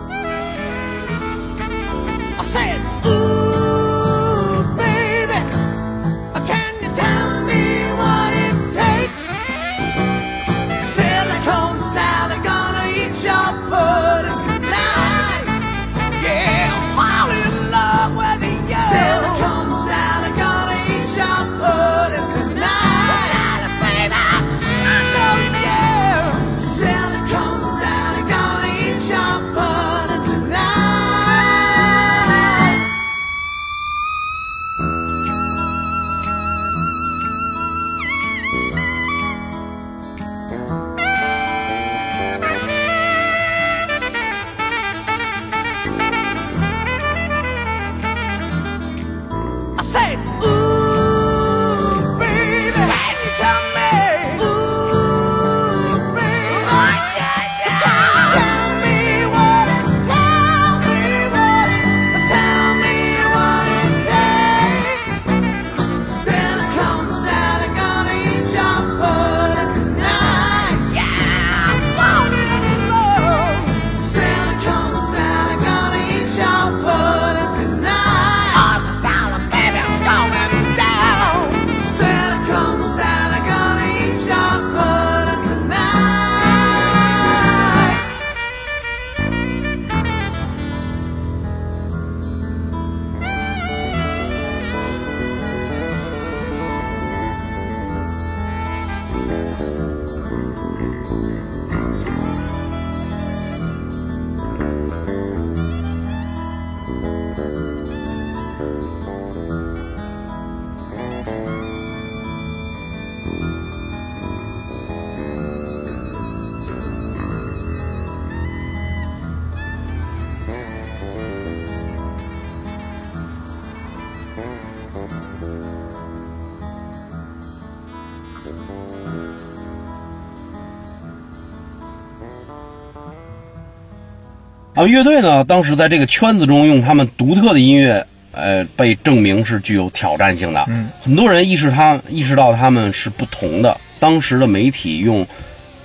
[134.86, 140.64] 啊，乐队呢，当时在这个圈子中用他们独特的音乐，呃，被证明是具有挑战性的。
[140.68, 143.76] 嗯，很多人意识他意识到他们是不同的。
[144.00, 145.26] 当时的媒体用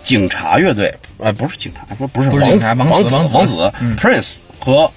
[0.04, 3.14] 警察乐队，呃，不是警察，不不是不是王子王王王子。
[3.14, 4.90] 王子子 Prince 和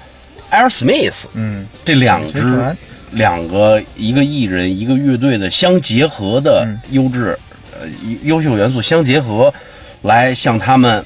[0.51, 2.76] Aerosmith，嗯，这两支
[3.12, 6.78] 两个一个艺人一个乐队的相结合的嗯。
[6.91, 7.39] 优质、
[7.80, 7.88] 呃
[8.24, 9.54] 优秀元素相结合，
[10.01, 11.06] 来向他们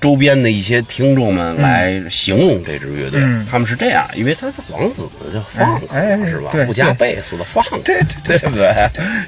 [0.00, 3.20] 周边的一些听众们来形容这支乐队。
[3.22, 6.50] 嗯他们是这样，因为他是王子就放克、哎哎是吧？
[6.66, 8.72] 不加贝斯的放克，对对对不对？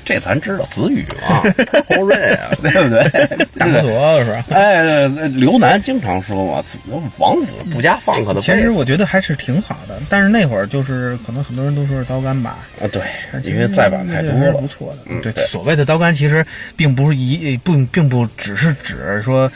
[0.05, 1.43] 这咱知道子语嘛，
[1.89, 3.47] 后润啊，对不对？
[3.59, 4.45] 大摩托是吧？
[4.51, 6.79] 哎，呃刘楠经常说嘛，子
[7.19, 8.41] 王子不加放克的。
[8.41, 13.03] 其实我觉得还是挺好的，但是那会儿就是可能很多人都说是刀杆吧，啊，对，
[13.45, 14.67] 因为再版太多了不。
[14.67, 14.99] 错的。
[15.23, 16.45] 对，嗯对所谓的刀杆其实
[16.77, 19.51] 并不是一不并不只是指说。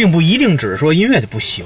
[0.00, 1.62] 并不一定只是说音乐就不行，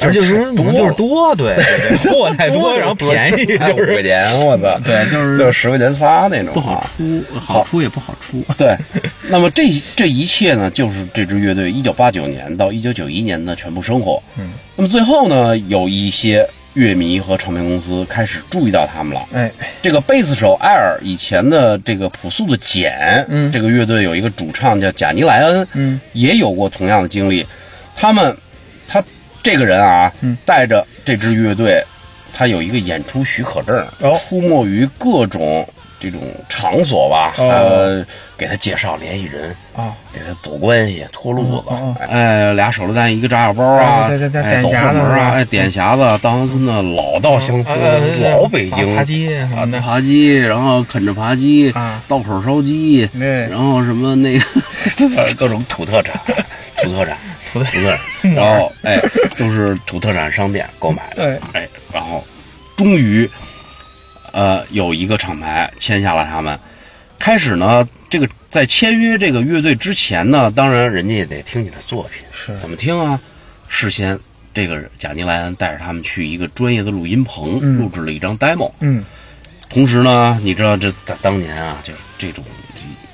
[0.00, 1.56] 而就是说多就是多，对
[2.08, 6.90] 货太多，然后便宜，五就是块钱，我操，对就是就十块钱仨那种，不好啊。
[6.96, 8.40] 出，好出也不好出。
[8.56, 8.76] 对，
[9.28, 9.64] 那么这
[9.96, 14.22] 这一切呢，就是这支乐队一九八九年到一九九一年的全部生活。
[14.38, 19.22] 嗯，那么最后呢，有一些乐迷和唱片公司开始注意到他们了。
[19.34, 19.50] 哎，
[19.82, 27.44] 这个贝斯手艾尔以前的这个朴素的简，嗯这个乐队有一个主唱叫贾尼莱恩，嗯，也有过同样的经历。
[27.96, 28.36] 他们，
[28.88, 29.02] 他
[29.42, 30.36] 这个人啊，嗯。
[30.44, 31.82] 带着这支乐队，
[32.32, 34.18] 他有一个演出许可证，哦。
[34.28, 35.68] 出没于各种
[36.00, 37.48] 这种场所吧，哦。
[37.48, 41.68] 呃，给他介绍联系人，啊，给他走关系、托路子，
[42.08, 48.00] 哎，俩手榴弹，一个炸药包啊，对对对哎，走后门啊，哎，点匣子，稻香村的老稻香村，呃
[48.32, 52.02] 老北京，扒鸡啊扒鸡，然后啃着扒鸡，啊。
[52.08, 53.46] 道口烧鸡，对。
[53.48, 54.44] 然后什么那个
[55.38, 56.20] 各种土特产，
[56.82, 57.16] 土特产，
[57.52, 59.00] 土特土特产， 然后哎，
[59.36, 62.24] 都是土特产商店购买的，对，哎，然后
[62.76, 63.28] 终于，
[64.32, 66.58] 呃，有一个厂牌签下了他们。
[67.18, 73.20] 开始呢，这个在签约这个乐队之前呢，当然人家也得听你的作品，是怎么听啊？
[73.68, 74.18] 事先
[74.52, 78.72] 这个贾尼莱恩带着他们去一个专业的录音棚，嗯录制了一张 demo。
[78.80, 79.04] 嗯，
[79.68, 82.44] 同时呢，你知道这在当年啊，就是这种，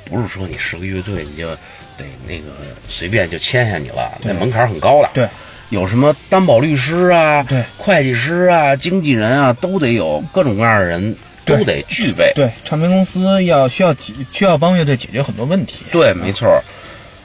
[0.07, 1.55] 不是说你是个乐队你就
[1.99, 2.45] 得那个
[2.89, 5.11] 随便就签下你了，那门槛很高的。
[5.13, 5.29] 对，
[5.69, 12.33] 有什么担保律师啊，对会计师啊，经纪人啊，都得有各种各样的人都得具备。
[12.35, 15.81] 对，唱片公司要需要解需要帮乐队解决很多问题。
[15.93, 16.49] 对，没错。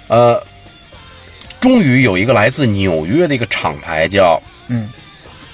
[0.09, 0.41] 呃，
[1.61, 4.89] 终于有一个来自纽约的一个厂牌叫嗯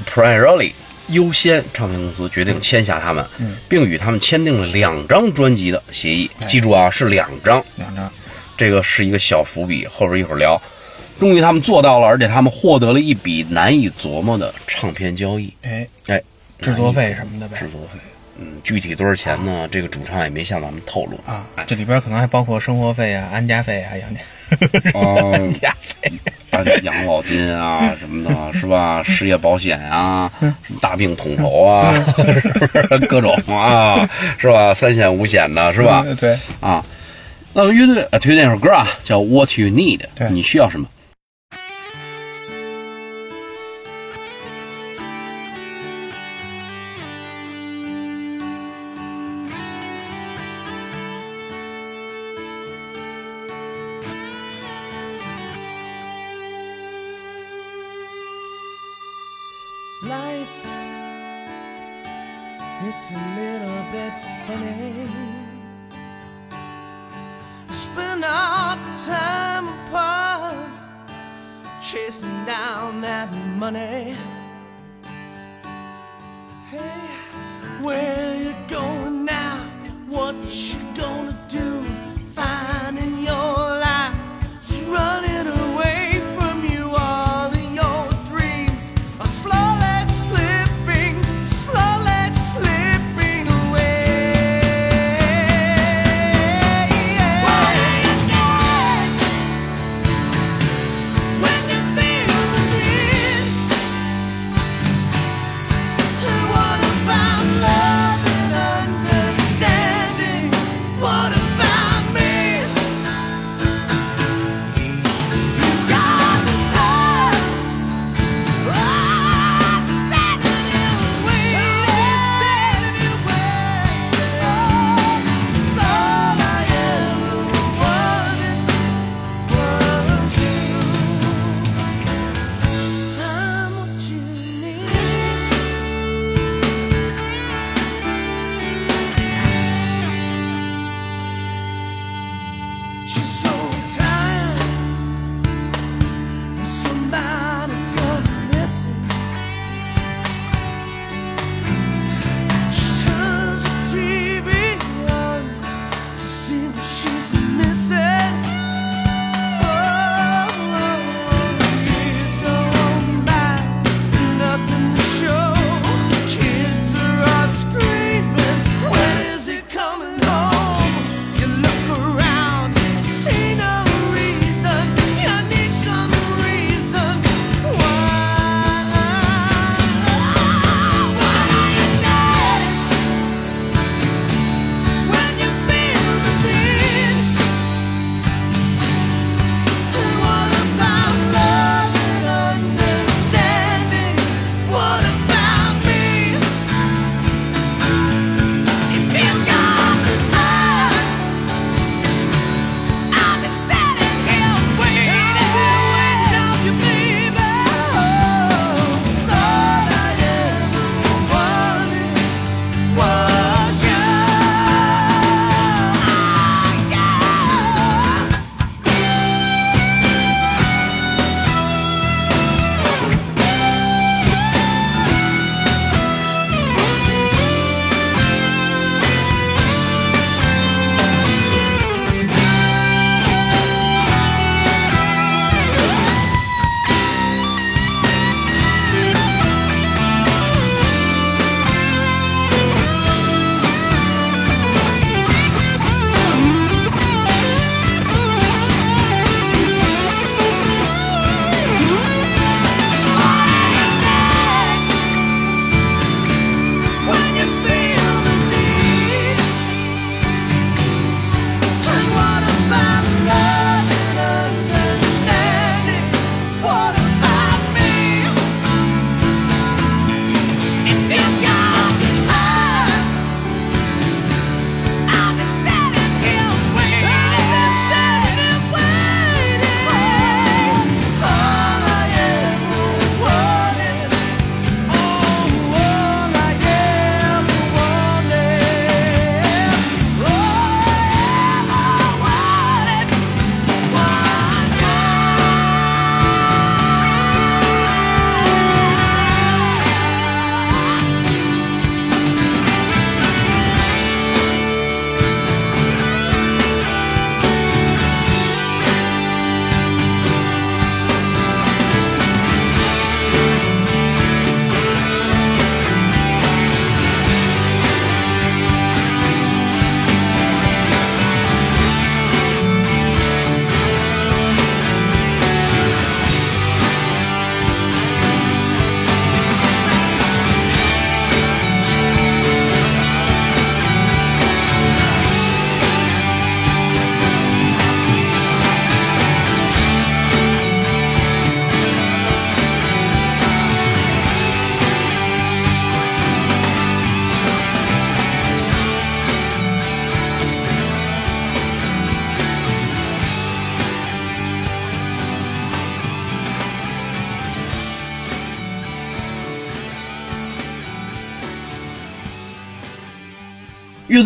[0.10, 0.74] Priorly
[1.10, 6.30] 优先唱片公司决定签下他们，嗯并与他们签订了两张专辑的协议。
[6.40, 8.12] 哎记住啊，是两张，两张，
[8.60, 10.62] 这个是一个小伏笔，后边一会儿聊。
[11.18, 15.54] 终于他们做到了，而且他们获得了一笔难以琢磨的唱片交易。
[15.62, 16.22] 哎，哎，
[16.60, 17.70] 制作费什么的呗制。
[17.70, 18.00] 作费，
[18.38, 19.66] 嗯，具体多少钱呢？
[19.72, 24.22] 这个主唱也没向咱们透露啊，这里边可能还包括生活费啊、安家费啊、养家
[24.94, 26.12] 哦安家费。
[26.52, 29.04] 啊，养老金啊什么的， 是吧？
[29.04, 32.24] 失业保险啊，嗯什么大病统筹啊，是
[32.68, 34.74] 不是各种啊，是吧？
[34.74, 36.04] 三险五险的，是吧？
[36.08, 36.84] 嗯对，啊，
[37.54, 40.88] 那么乐队呃推荐一首歌啊，叫《What You Need》，对你需要什么？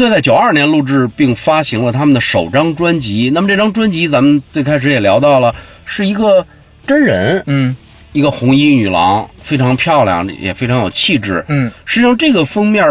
[0.03, 3.31] 队在九二年录制并发行了他们的首张专辑。
[3.33, 6.45] 那么这张专辑咱们最开始也聊到了，是一个
[6.85, 7.73] 真人，嗯
[8.11, 11.43] 一个红衣女郎，非常漂亮，也非常有气质。
[11.47, 12.85] 嗯，实际上这个封面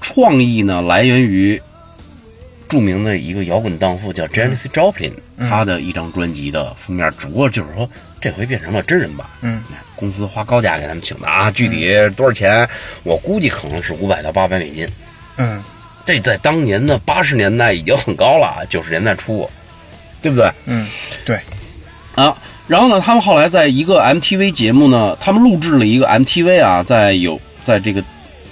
[0.00, 1.60] 创意呢，来源于
[2.68, 7.88] 著名的一个摇滚荡妇叫 Janis Joplin，、她的一张专辑的封面，只不过就是说
[8.20, 9.24] 这回变成了真人版。
[9.40, 9.62] 嗯，
[9.94, 12.68] 公司花高价给他们请的啊，具体多少钱，
[13.04, 14.86] 我估计可能是五百到八百美金。
[15.38, 15.62] 嗯
[16.06, 19.50] 这在当年的八十年代已经很高了，九十年代初，
[20.22, 20.48] 对不对？
[20.66, 20.86] 嗯，
[21.24, 21.38] 对，
[22.14, 22.34] 啊，
[22.68, 28.02] 然后呢，他们后来在一个 MTV 节目呢，他们录制了一个 MTV 啊，在有在这个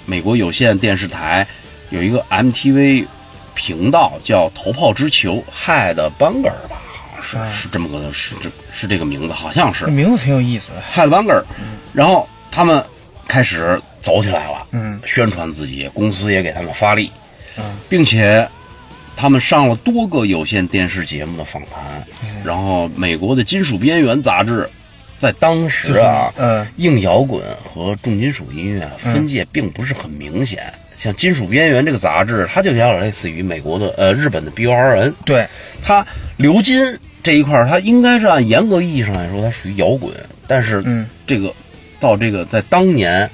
[0.05, 1.47] 美国有线电视台
[1.89, 3.05] 有一个 MTV
[3.53, 10.71] 频道叫《头炮之球》，Head Banger 吧，好像是、是这么个是这是这个名字，好像是这名字挺有意思。
[10.93, 11.41] Head Banger。
[11.93, 12.83] 然后他们
[13.29, 17.09] 开始走起来了，嗯宣传自己，公司也给他们发力，
[17.57, 17.63] 嗯。
[17.87, 18.47] 并且
[19.15, 22.05] 他们上了多个有线电视节目的访谈，
[22.43, 24.69] 然后美国的《金属边缘》杂志
[25.19, 26.67] 在当时啊，嗯。
[26.77, 30.63] 硬摇滚和重金属音乐分界并不是很明显。
[30.97, 35.45] 像《金属边缘》这个杂志，它就有点类似于美国的呃日本的 BORN，对，
[35.83, 36.05] 它
[36.37, 36.81] 鎏金
[37.21, 40.13] 这一块，它应该是按严格意义上来说，它属于摇滚。
[40.47, 41.07] 但是嗯。
[41.27, 41.51] 这个
[41.99, 43.27] 到这个在当年，《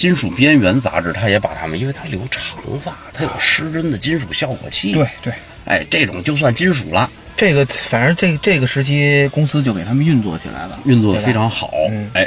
[0.00, 2.42] 金属边缘》杂志，它也把它们，因为它留长
[2.82, 4.94] 发，它有失真的金属效果器。
[4.94, 5.30] 对，对，
[5.66, 11.70] 哎，这种就算金属了，这个反正这这个时期公司就给他们运作起来了，运作的非常好。
[11.90, 12.26] 嗯哎，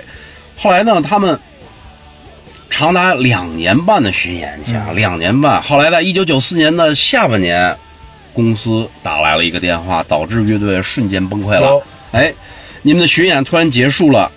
[0.56, 1.38] 后来呢，他们
[2.70, 5.60] 长达两年半的巡演，你想、嗯两年半。
[5.60, 7.76] 后来在一九九四年的下半年，
[8.34, 11.84] 公司打来了一个电话，导致乐队瞬间崩溃了有。
[12.12, 12.32] 哎，
[12.84, 14.32] 你们的巡演突然结束了。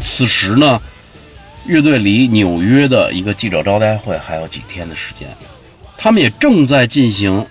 [0.00, 0.80] 此时呢，
[1.70, 5.28] 乐队离纽约的一个记者招待会还有几天的时间，
[5.96, 7.46] 他们也正在进行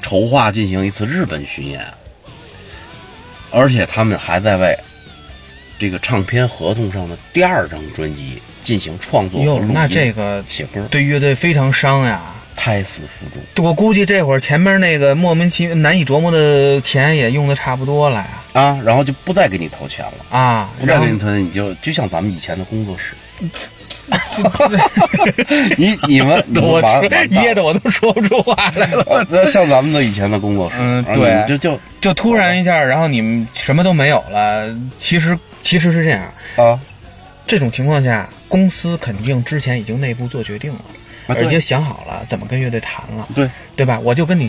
[0.00, 1.84] 筹划进行一次日本巡演，
[3.50, 4.78] 而且他们还在为
[5.80, 9.66] 这个唱片合同上的第二张专辑进行创作和录，音。
[9.66, 12.22] 哟那这个写歌对乐队非常伤呀。
[12.54, 23.14] 胎死腹中我估计这会儿前面那个莫名其妙难以琢磨的钱也用的差不多了呀啊，然后就不再给你投钱了，啊，不再给你投钱，你就就像咱们以前的工作室。
[25.76, 26.80] 你你们你们我
[27.30, 29.26] 噎得我都说不出话来了。
[29.46, 34.72] 像咱们的以前的工作室，啊嗯对就就就突然一下，然后你们什么都没有了。
[34.96, 36.22] 其实其实是这样，
[36.56, 36.78] 啊，
[37.46, 40.80] 这种情况下，公司肯定之前已经内部做决定了，
[41.26, 43.98] 而且想好了怎么跟乐队谈了，对对吧？
[43.98, 44.48] 我就跟你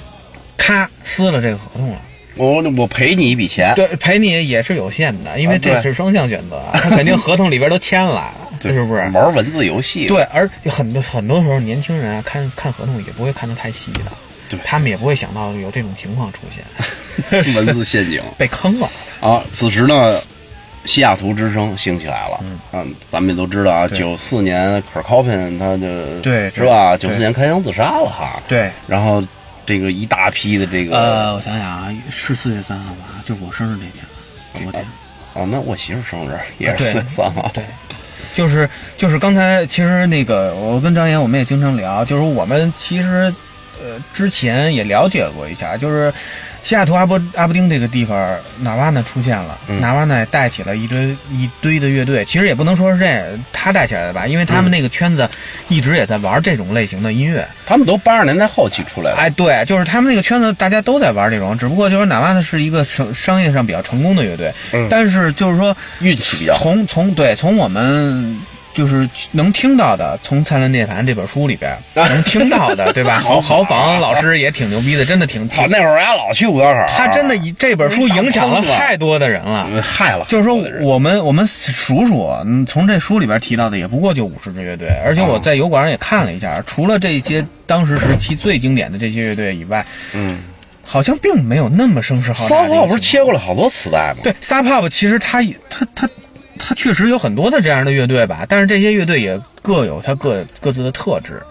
[0.55, 1.97] 咔撕了这个合同了。
[2.35, 8.31] 我我赔你一笔钱，对，赔你也是有限的，因为这是双向选择，啊他肯定合同里边都签了，
[8.61, 9.01] 对是不是？
[9.11, 10.07] 玩文字游戏？
[10.07, 14.11] 对，而很多很多时候，年轻人啊，看看合同也不会看得太细的，
[14.49, 18.89] 对他们也不会想到有这种情况出现， 文字陷阱被坑了。
[19.19, 19.43] 啊！
[19.51, 20.19] 此时呢，
[20.85, 22.39] 西雅图之声兴起来了。
[22.71, 26.95] 嗯，咱们也都知道啊，对九四年 Cobain 他就对是吧？
[26.95, 28.41] 九对四年开枪自杀了哈。
[28.47, 29.23] 对，然后
[29.65, 34.85] 这个一大批的这个呃，我想想啊，是四月三号吧，就是我生日那天，昨天。
[35.33, 37.51] 啊，那我媳妇生日也是对四月三号。
[37.53, 37.63] 对，
[38.37, 43.33] 就是就是刚才其实那个我跟张岩我们也经常聊，就是我们其实
[43.81, 46.13] 呃之前也了解过一下，就是
[46.67, 55.29] 西雅图阿伯阿布丁这个地方，纳瓦纳出现了，嗯纳瓦纳也带起了一堆一堆的乐队，其实也不能说是这他带起来的吧，因为他们那个圈子
[55.69, 57.47] 一直也在玩这种类型的音乐。
[57.65, 59.17] 他们都八十年代后期出来的。
[59.17, 68.37] 哎，对，就是他们那个圈子，大家都在玩这种，只不过就是纳瓦呢是一个商商业上比较成功的乐队，嗯但是就是说运气比较从从对从我们
[68.77, 73.17] 就是能听到的，从《灿烂涅槃》这本书里边能听到的， 对吧？
[73.17, 79.67] 豪豪房老师也挺牛逼的，真的挺挺，他那会儿俺老去五道口，他真的以这本书影响了太多的人了。
[79.73, 90.37] 呃害了，就是说我们我们数数，嗯，从这书里边提到的也不过就五十支乐队，而且我在油管上也看了一下，除了这些当时时期最经典的这些乐队以外，嗯，
[90.83, 92.77] 好像并没有那么声势浩大的一个情况。
[92.77, 94.19] 骚炮不是切过了好多磁带吗？
[94.21, 96.07] 对，Sub Pop 其实它它它
[96.57, 101.41] 它确实有很多的这样的乐队吧，但是这些乐队也各有它各各自的特质，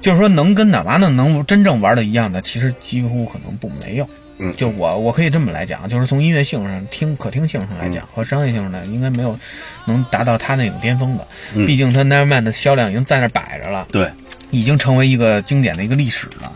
[0.00, 4.08] 就是说能跟哪怕呢能真正玩的一样的，其实几乎可能不没有。
[4.36, 9.38] 嗯就我我可以这么来讲，就是从音乐性上听可听性上来嗯讲、和商业性上呢，应该没有
[9.84, 11.24] 能达到他那种巅峰的。
[11.54, 14.10] 嗯毕竟他 Nevermind 的销量已经在那摆着了，对，
[14.50, 16.52] 已经成为一个经典的一个历史了。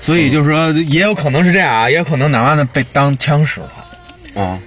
[0.00, 4.42] 所以就是说，也有可能是这样啊，也有可能哪怕呢被当枪使了。
[4.42, 4.58] 啊，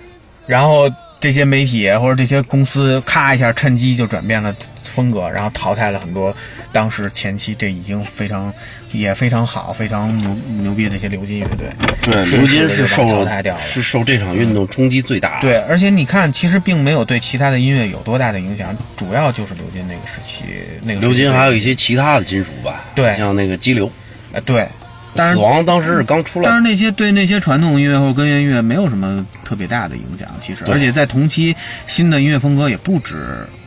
[0.46, 0.88] 然后
[1.26, 6.32] 这些媒体或者这些公司咔一下趁机就转变了风格，然后淘汰了很多
[6.72, 8.54] 当时前期这已经非常
[8.92, 11.68] 也非常好、非常牛牛逼的这些流金乐队。
[12.04, 13.62] 对，顺流金是受淘汰掉了。
[13.62, 15.42] 是受这场运动冲击最大的。
[15.42, 20.44] 对，而且你看，其实并没有对其他的音乐有多大的影响，主要就是流金那个时期，
[20.84, 23.92] 那个流金还有一些其他的金属吧，对像那个激流，
[24.32, 24.68] 呃对，
[25.16, 31.56] 但是死亡当时是刚出来但是，那些对那些传统音乐或者根源音乐没有什么特别大的影响，其实，而且在同期
[31.88, 33.16] 新的音乐风格也不止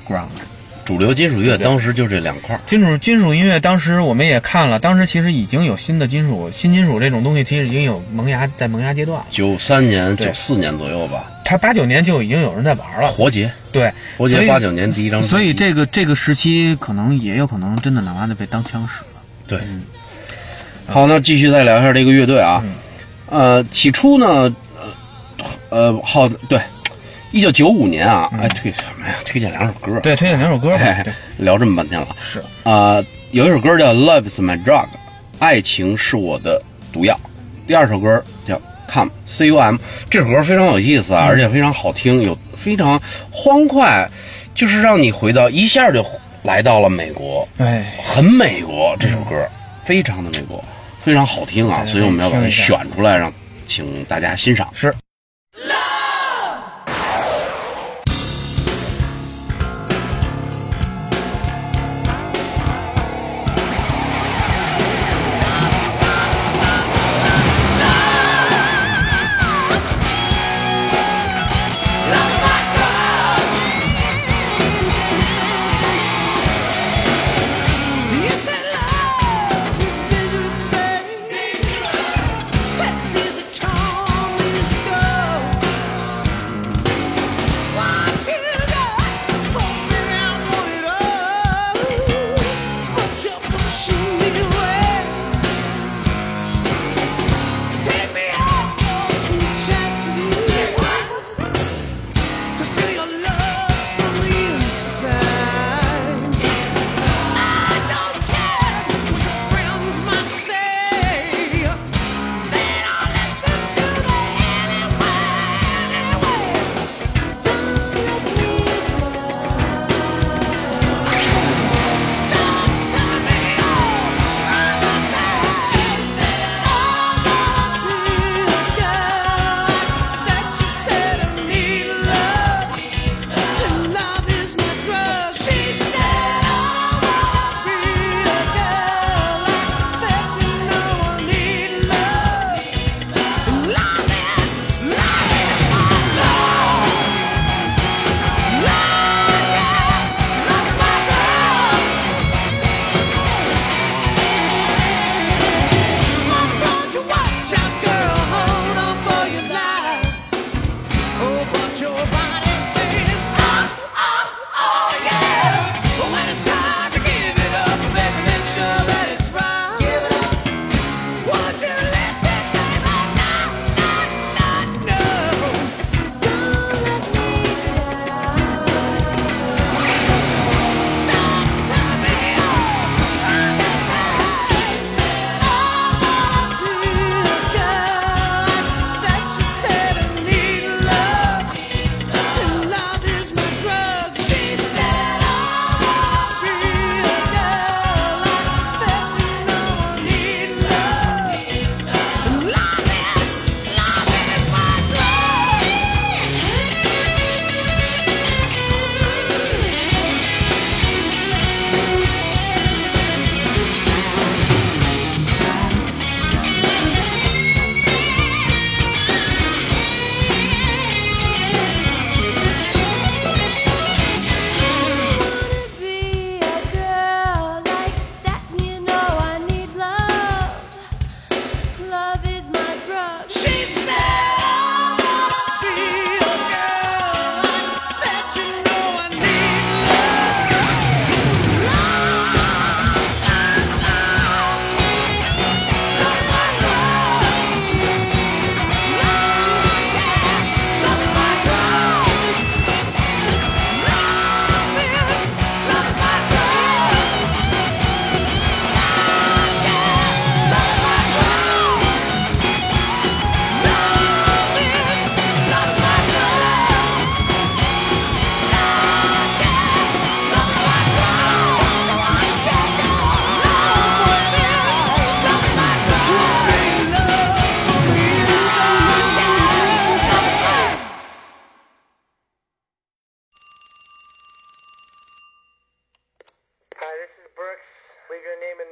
[0.06, 0.26] grunge。
[0.84, 2.60] 主流金属乐当时就这两块儿。
[2.66, 9.26] 金属金属音乐，当时我们也看了，当时其实已经有新的金属，新金属这种东西其实已经有萌芽，在萌芽阶段了。
[9.30, 19.20] 九三年、九四年左右吧，他八九年就已经有人在玩了，活结，对，活结八九年第一张，所以这个这个时期可能也有可能真的他妈的被当枪使了。
[19.46, 19.60] 对。
[20.88, 22.72] 好，那继续再聊一下这个乐队啊，嗯
[23.28, 24.50] 呃，起初呢，
[25.68, 26.58] 呃，呃，好，对，
[27.30, 29.14] 一九九五年啊，哎，推什么呀？
[29.26, 30.82] 推荐两首歌，嗯对，推荐两首歌吧。
[30.82, 32.08] 哎对，聊这么半天了。
[32.18, 34.84] 是啊、有一首歌叫《Love Is My Drug》，
[35.38, 37.20] 爱情是我的毒药。
[37.66, 38.58] 第二首歌叫
[38.90, 39.76] Come C U M，
[40.08, 42.98] 这首歌非常有意思啊，而且非常好听，有非常
[43.30, 44.08] 欢快，
[44.54, 46.02] 就是让你回到一下就
[46.44, 48.96] 来到了美国，哎，很美国。
[48.98, 49.46] 这首歌、
[49.84, 50.64] 非常的美国，
[51.04, 53.32] 非常好听啊，所以我们要把它选出来，让
[53.66, 54.68] 请大家欣赏。
[54.74, 54.94] 是。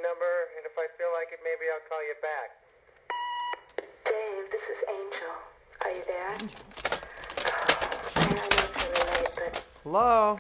[0.07, 2.55] Number, and if I feel like it, maybe I'll call you back.
[4.07, 5.35] Dave, this is Angel.
[5.83, 6.37] Are you there?
[7.43, 10.39] Oh, I know it's really late, but Hello?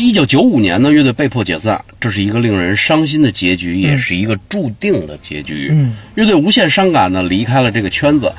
[0.00, 5.68] 一九九五年呢，乐队被迫解散，这是一个令人伤心的结局，也是一个注定的结局。
[5.70, 8.32] 嗯，乐队无限伤感的离开了这个圈子。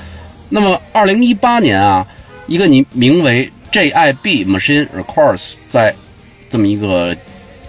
[0.50, 2.08] 那么，二零一八年啊，
[2.48, 5.94] 一个你名为 JIB Machine Records 在
[6.50, 7.16] 这么一个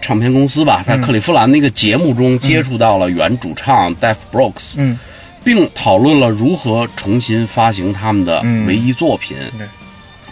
[0.00, 4.98] 唱片公司吧，在克利夫兰的一个节目中接触到了原主唱 Def Brooks，嗯，
[5.42, 9.36] 并讨论了如何重新发行他们的嗯唯一作品。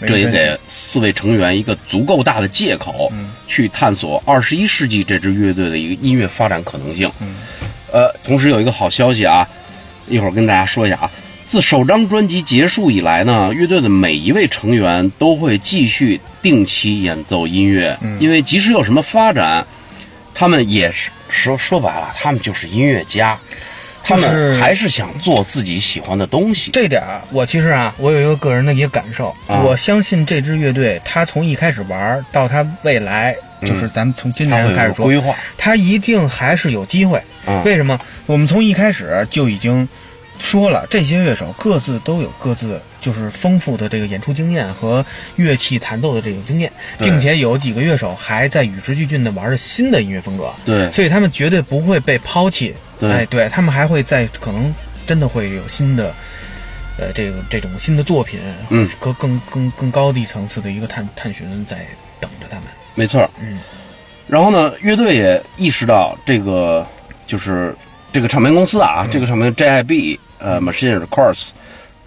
[0.00, 3.12] 这也给四位成员一个足够大的借口，
[3.46, 7.10] 去探索二十一世纪这支乐队的一个音乐发展可能性。
[7.92, 9.48] 呃，同时有一个好消息啊，
[10.08, 11.10] 一会儿跟大家说一下啊。
[11.46, 19.64] 自首张专辑结束以来呢，乐队的每一位成员都会继续定期演奏音乐，因为即使有什么发展，
[20.34, 23.38] 他们也是说说白了，他们就是音乐家。
[24.06, 26.70] 他就是们还是想做自己喜欢的东西。
[26.70, 37.20] 这点儿，我其实啊，我有一个个人的一个感受，啊我相信这支乐队，他从一开始玩到他未来，就是咱们从今年开始说，规划，他一定还是有机会。
[37.46, 37.98] 啊为什么？
[38.26, 39.88] 我们从一开始就已经
[40.38, 45.04] 说了，这些乐手各自都有各自就是丰富的这个演出经验和
[45.36, 50.52] 乐器弹奏的这种经验，并且有几个乐手还在与时俱进的玩着新的音乐风格。
[50.64, 52.74] 对所以他们绝对不会被抛弃。
[52.98, 54.74] 对哎，对他们还会在可能
[55.06, 56.14] 真的会有新的。
[56.98, 58.40] 呃，这个这种新的作品，
[58.70, 61.86] 嗯，更更更更高的一层次的一个探探寻在
[62.18, 62.64] 等着他们。
[62.94, 63.30] 没错。
[63.38, 63.58] 嗯，
[64.26, 66.86] 然后呢，乐队也意识到这个
[67.26, 67.76] 就是
[68.14, 71.48] 这个唱片公司啊，嗯这个唱片 JIB 呃 Machine Records，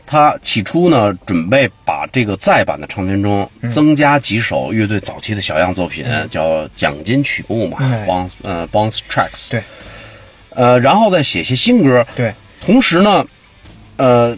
[0.07, 9.51] 他起初呢准备把这个再版的唱片中嗯增加几首乐队早期的小样作品，叫奖金曲目嘛哎，bonus 呃 bonus tracks。
[9.51, 9.61] 对，
[10.59, 12.05] 呃，然后再写些新歌。
[12.17, 13.25] 对，同时呢，
[13.95, 14.37] 呃，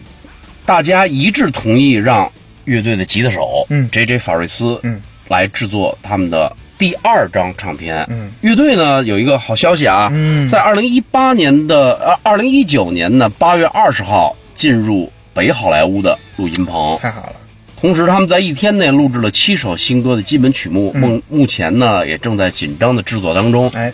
[0.64, 2.30] 大家一致同意让
[2.64, 8.06] 乐队的吉他手，嗯，J J 法瑞斯，嗯，来制作他们的第二张唱片。
[8.08, 17.32] 嗯，乐队呢有一个好消息啊，嗯在二零一八年的呃二零一九年的八月二十号进入北好莱坞的录音棚，太好了。
[17.80, 23.68] 同时他们在一天内录制了七首新歌的基本曲目，目、目前呢也正在紧张的制作当中。
[23.74, 23.92] 嗯哎，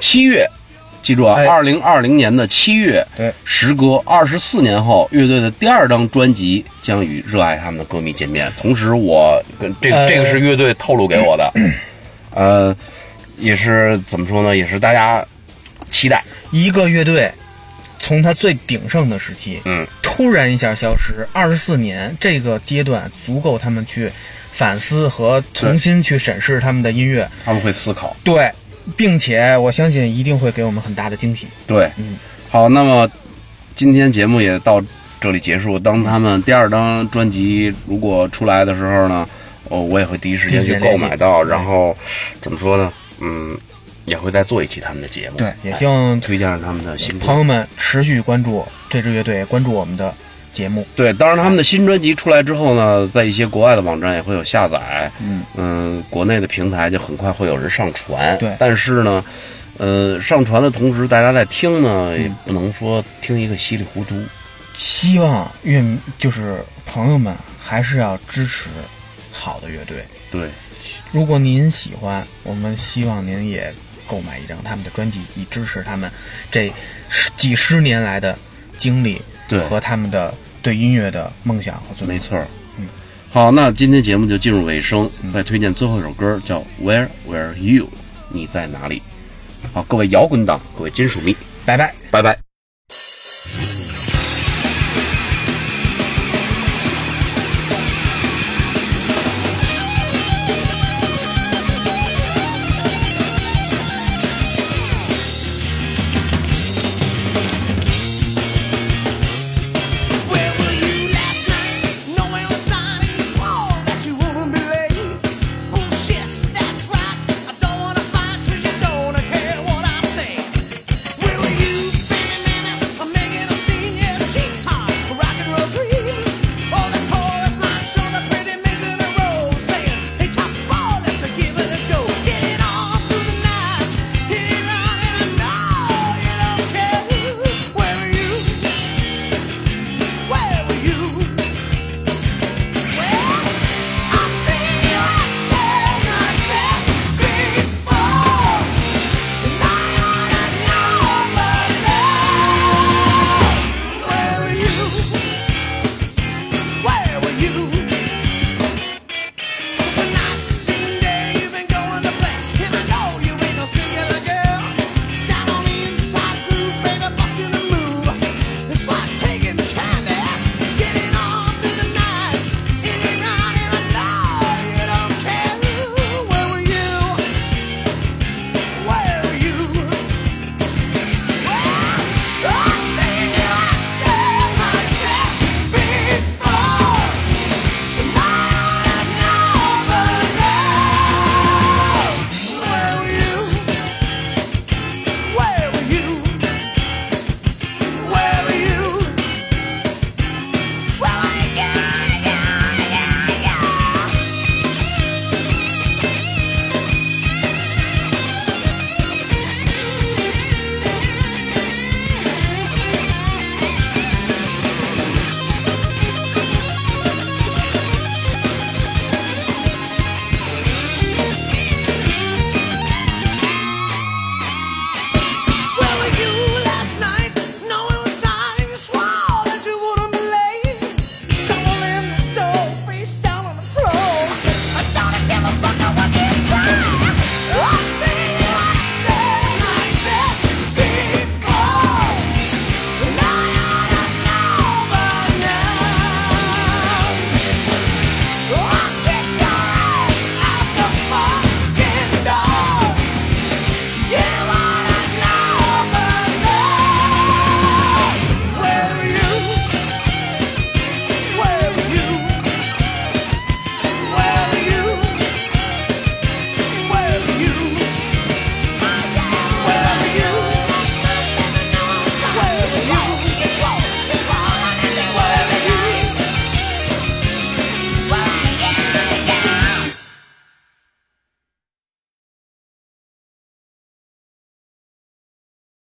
[0.00, 0.44] 七月，
[1.02, 8.52] 记住啊，哎二零二零年的七月，对时隔二十四年后，乐队的第二张专辑将与热爱他们的歌迷见面。
[8.60, 11.52] 同时我，跟这个、呃这个是乐队透露给我的，
[12.34, 12.76] 呃，
[13.38, 14.56] 也是怎么说呢？
[14.56, 15.24] 也是大家
[15.90, 16.22] 期待。
[16.50, 17.30] 一个乐队
[17.98, 24.10] 从它最鼎盛的时期，嗯，突然一下消失，二十四年这个阶段足够他们去
[24.52, 28.16] 反思和重新去审视他们的音乐，他们会思考。
[28.24, 28.50] 对，
[28.96, 31.46] 并且我相信一定会给我们很大的惊喜。
[31.66, 32.16] 对，嗯，
[32.50, 33.10] 好，那么
[33.74, 34.82] 今天节目也到
[35.20, 35.78] 这里结束。
[35.78, 39.28] 当他们第二张专辑如果出来的时候呢，
[39.68, 41.96] 哦，我也会第一时间去购买到，然后
[42.40, 42.92] 怎么说呢？
[43.20, 43.56] 嗯，
[44.06, 45.36] 也会再做一期他们的节目。
[45.36, 50.14] 对，也哎希望推荐他们的新朋友们持续关注这支乐队，关注我们的
[50.52, 50.86] 节目。
[50.96, 58.36] 对，当然他们的新专辑出来之后呢，在一些国外的网站也会有下载，嗯嗯国内的平台就很快会有人上传。
[58.38, 59.24] 对但是呢，
[59.76, 64.20] 呃，上传的同时，大家在听呢，也不能说听一个稀里糊涂。
[64.74, 68.68] 希望乐迷就是朋友们还是要支持
[69.32, 69.96] 好的乐队。
[70.30, 70.48] 对，
[71.10, 73.74] 如果您喜欢，我们希望您也
[74.06, 76.08] 购买一张他们的专辑，以支持他们
[76.50, 76.72] 这
[77.08, 78.38] 十几十年来的
[78.78, 82.08] 经历对和他们的对音乐的梦想和尊重。
[82.08, 82.46] 没错儿。
[82.78, 82.86] 嗯，
[83.30, 87.84] 好，那今天节目就进入尾声，再推荐最后一首歌，叫《Where Were You》，
[88.30, 89.02] 你在哪里？
[89.72, 91.94] 好，各位摇滚党，各位金属迷，拜拜。
[92.10, 92.38] 拜拜。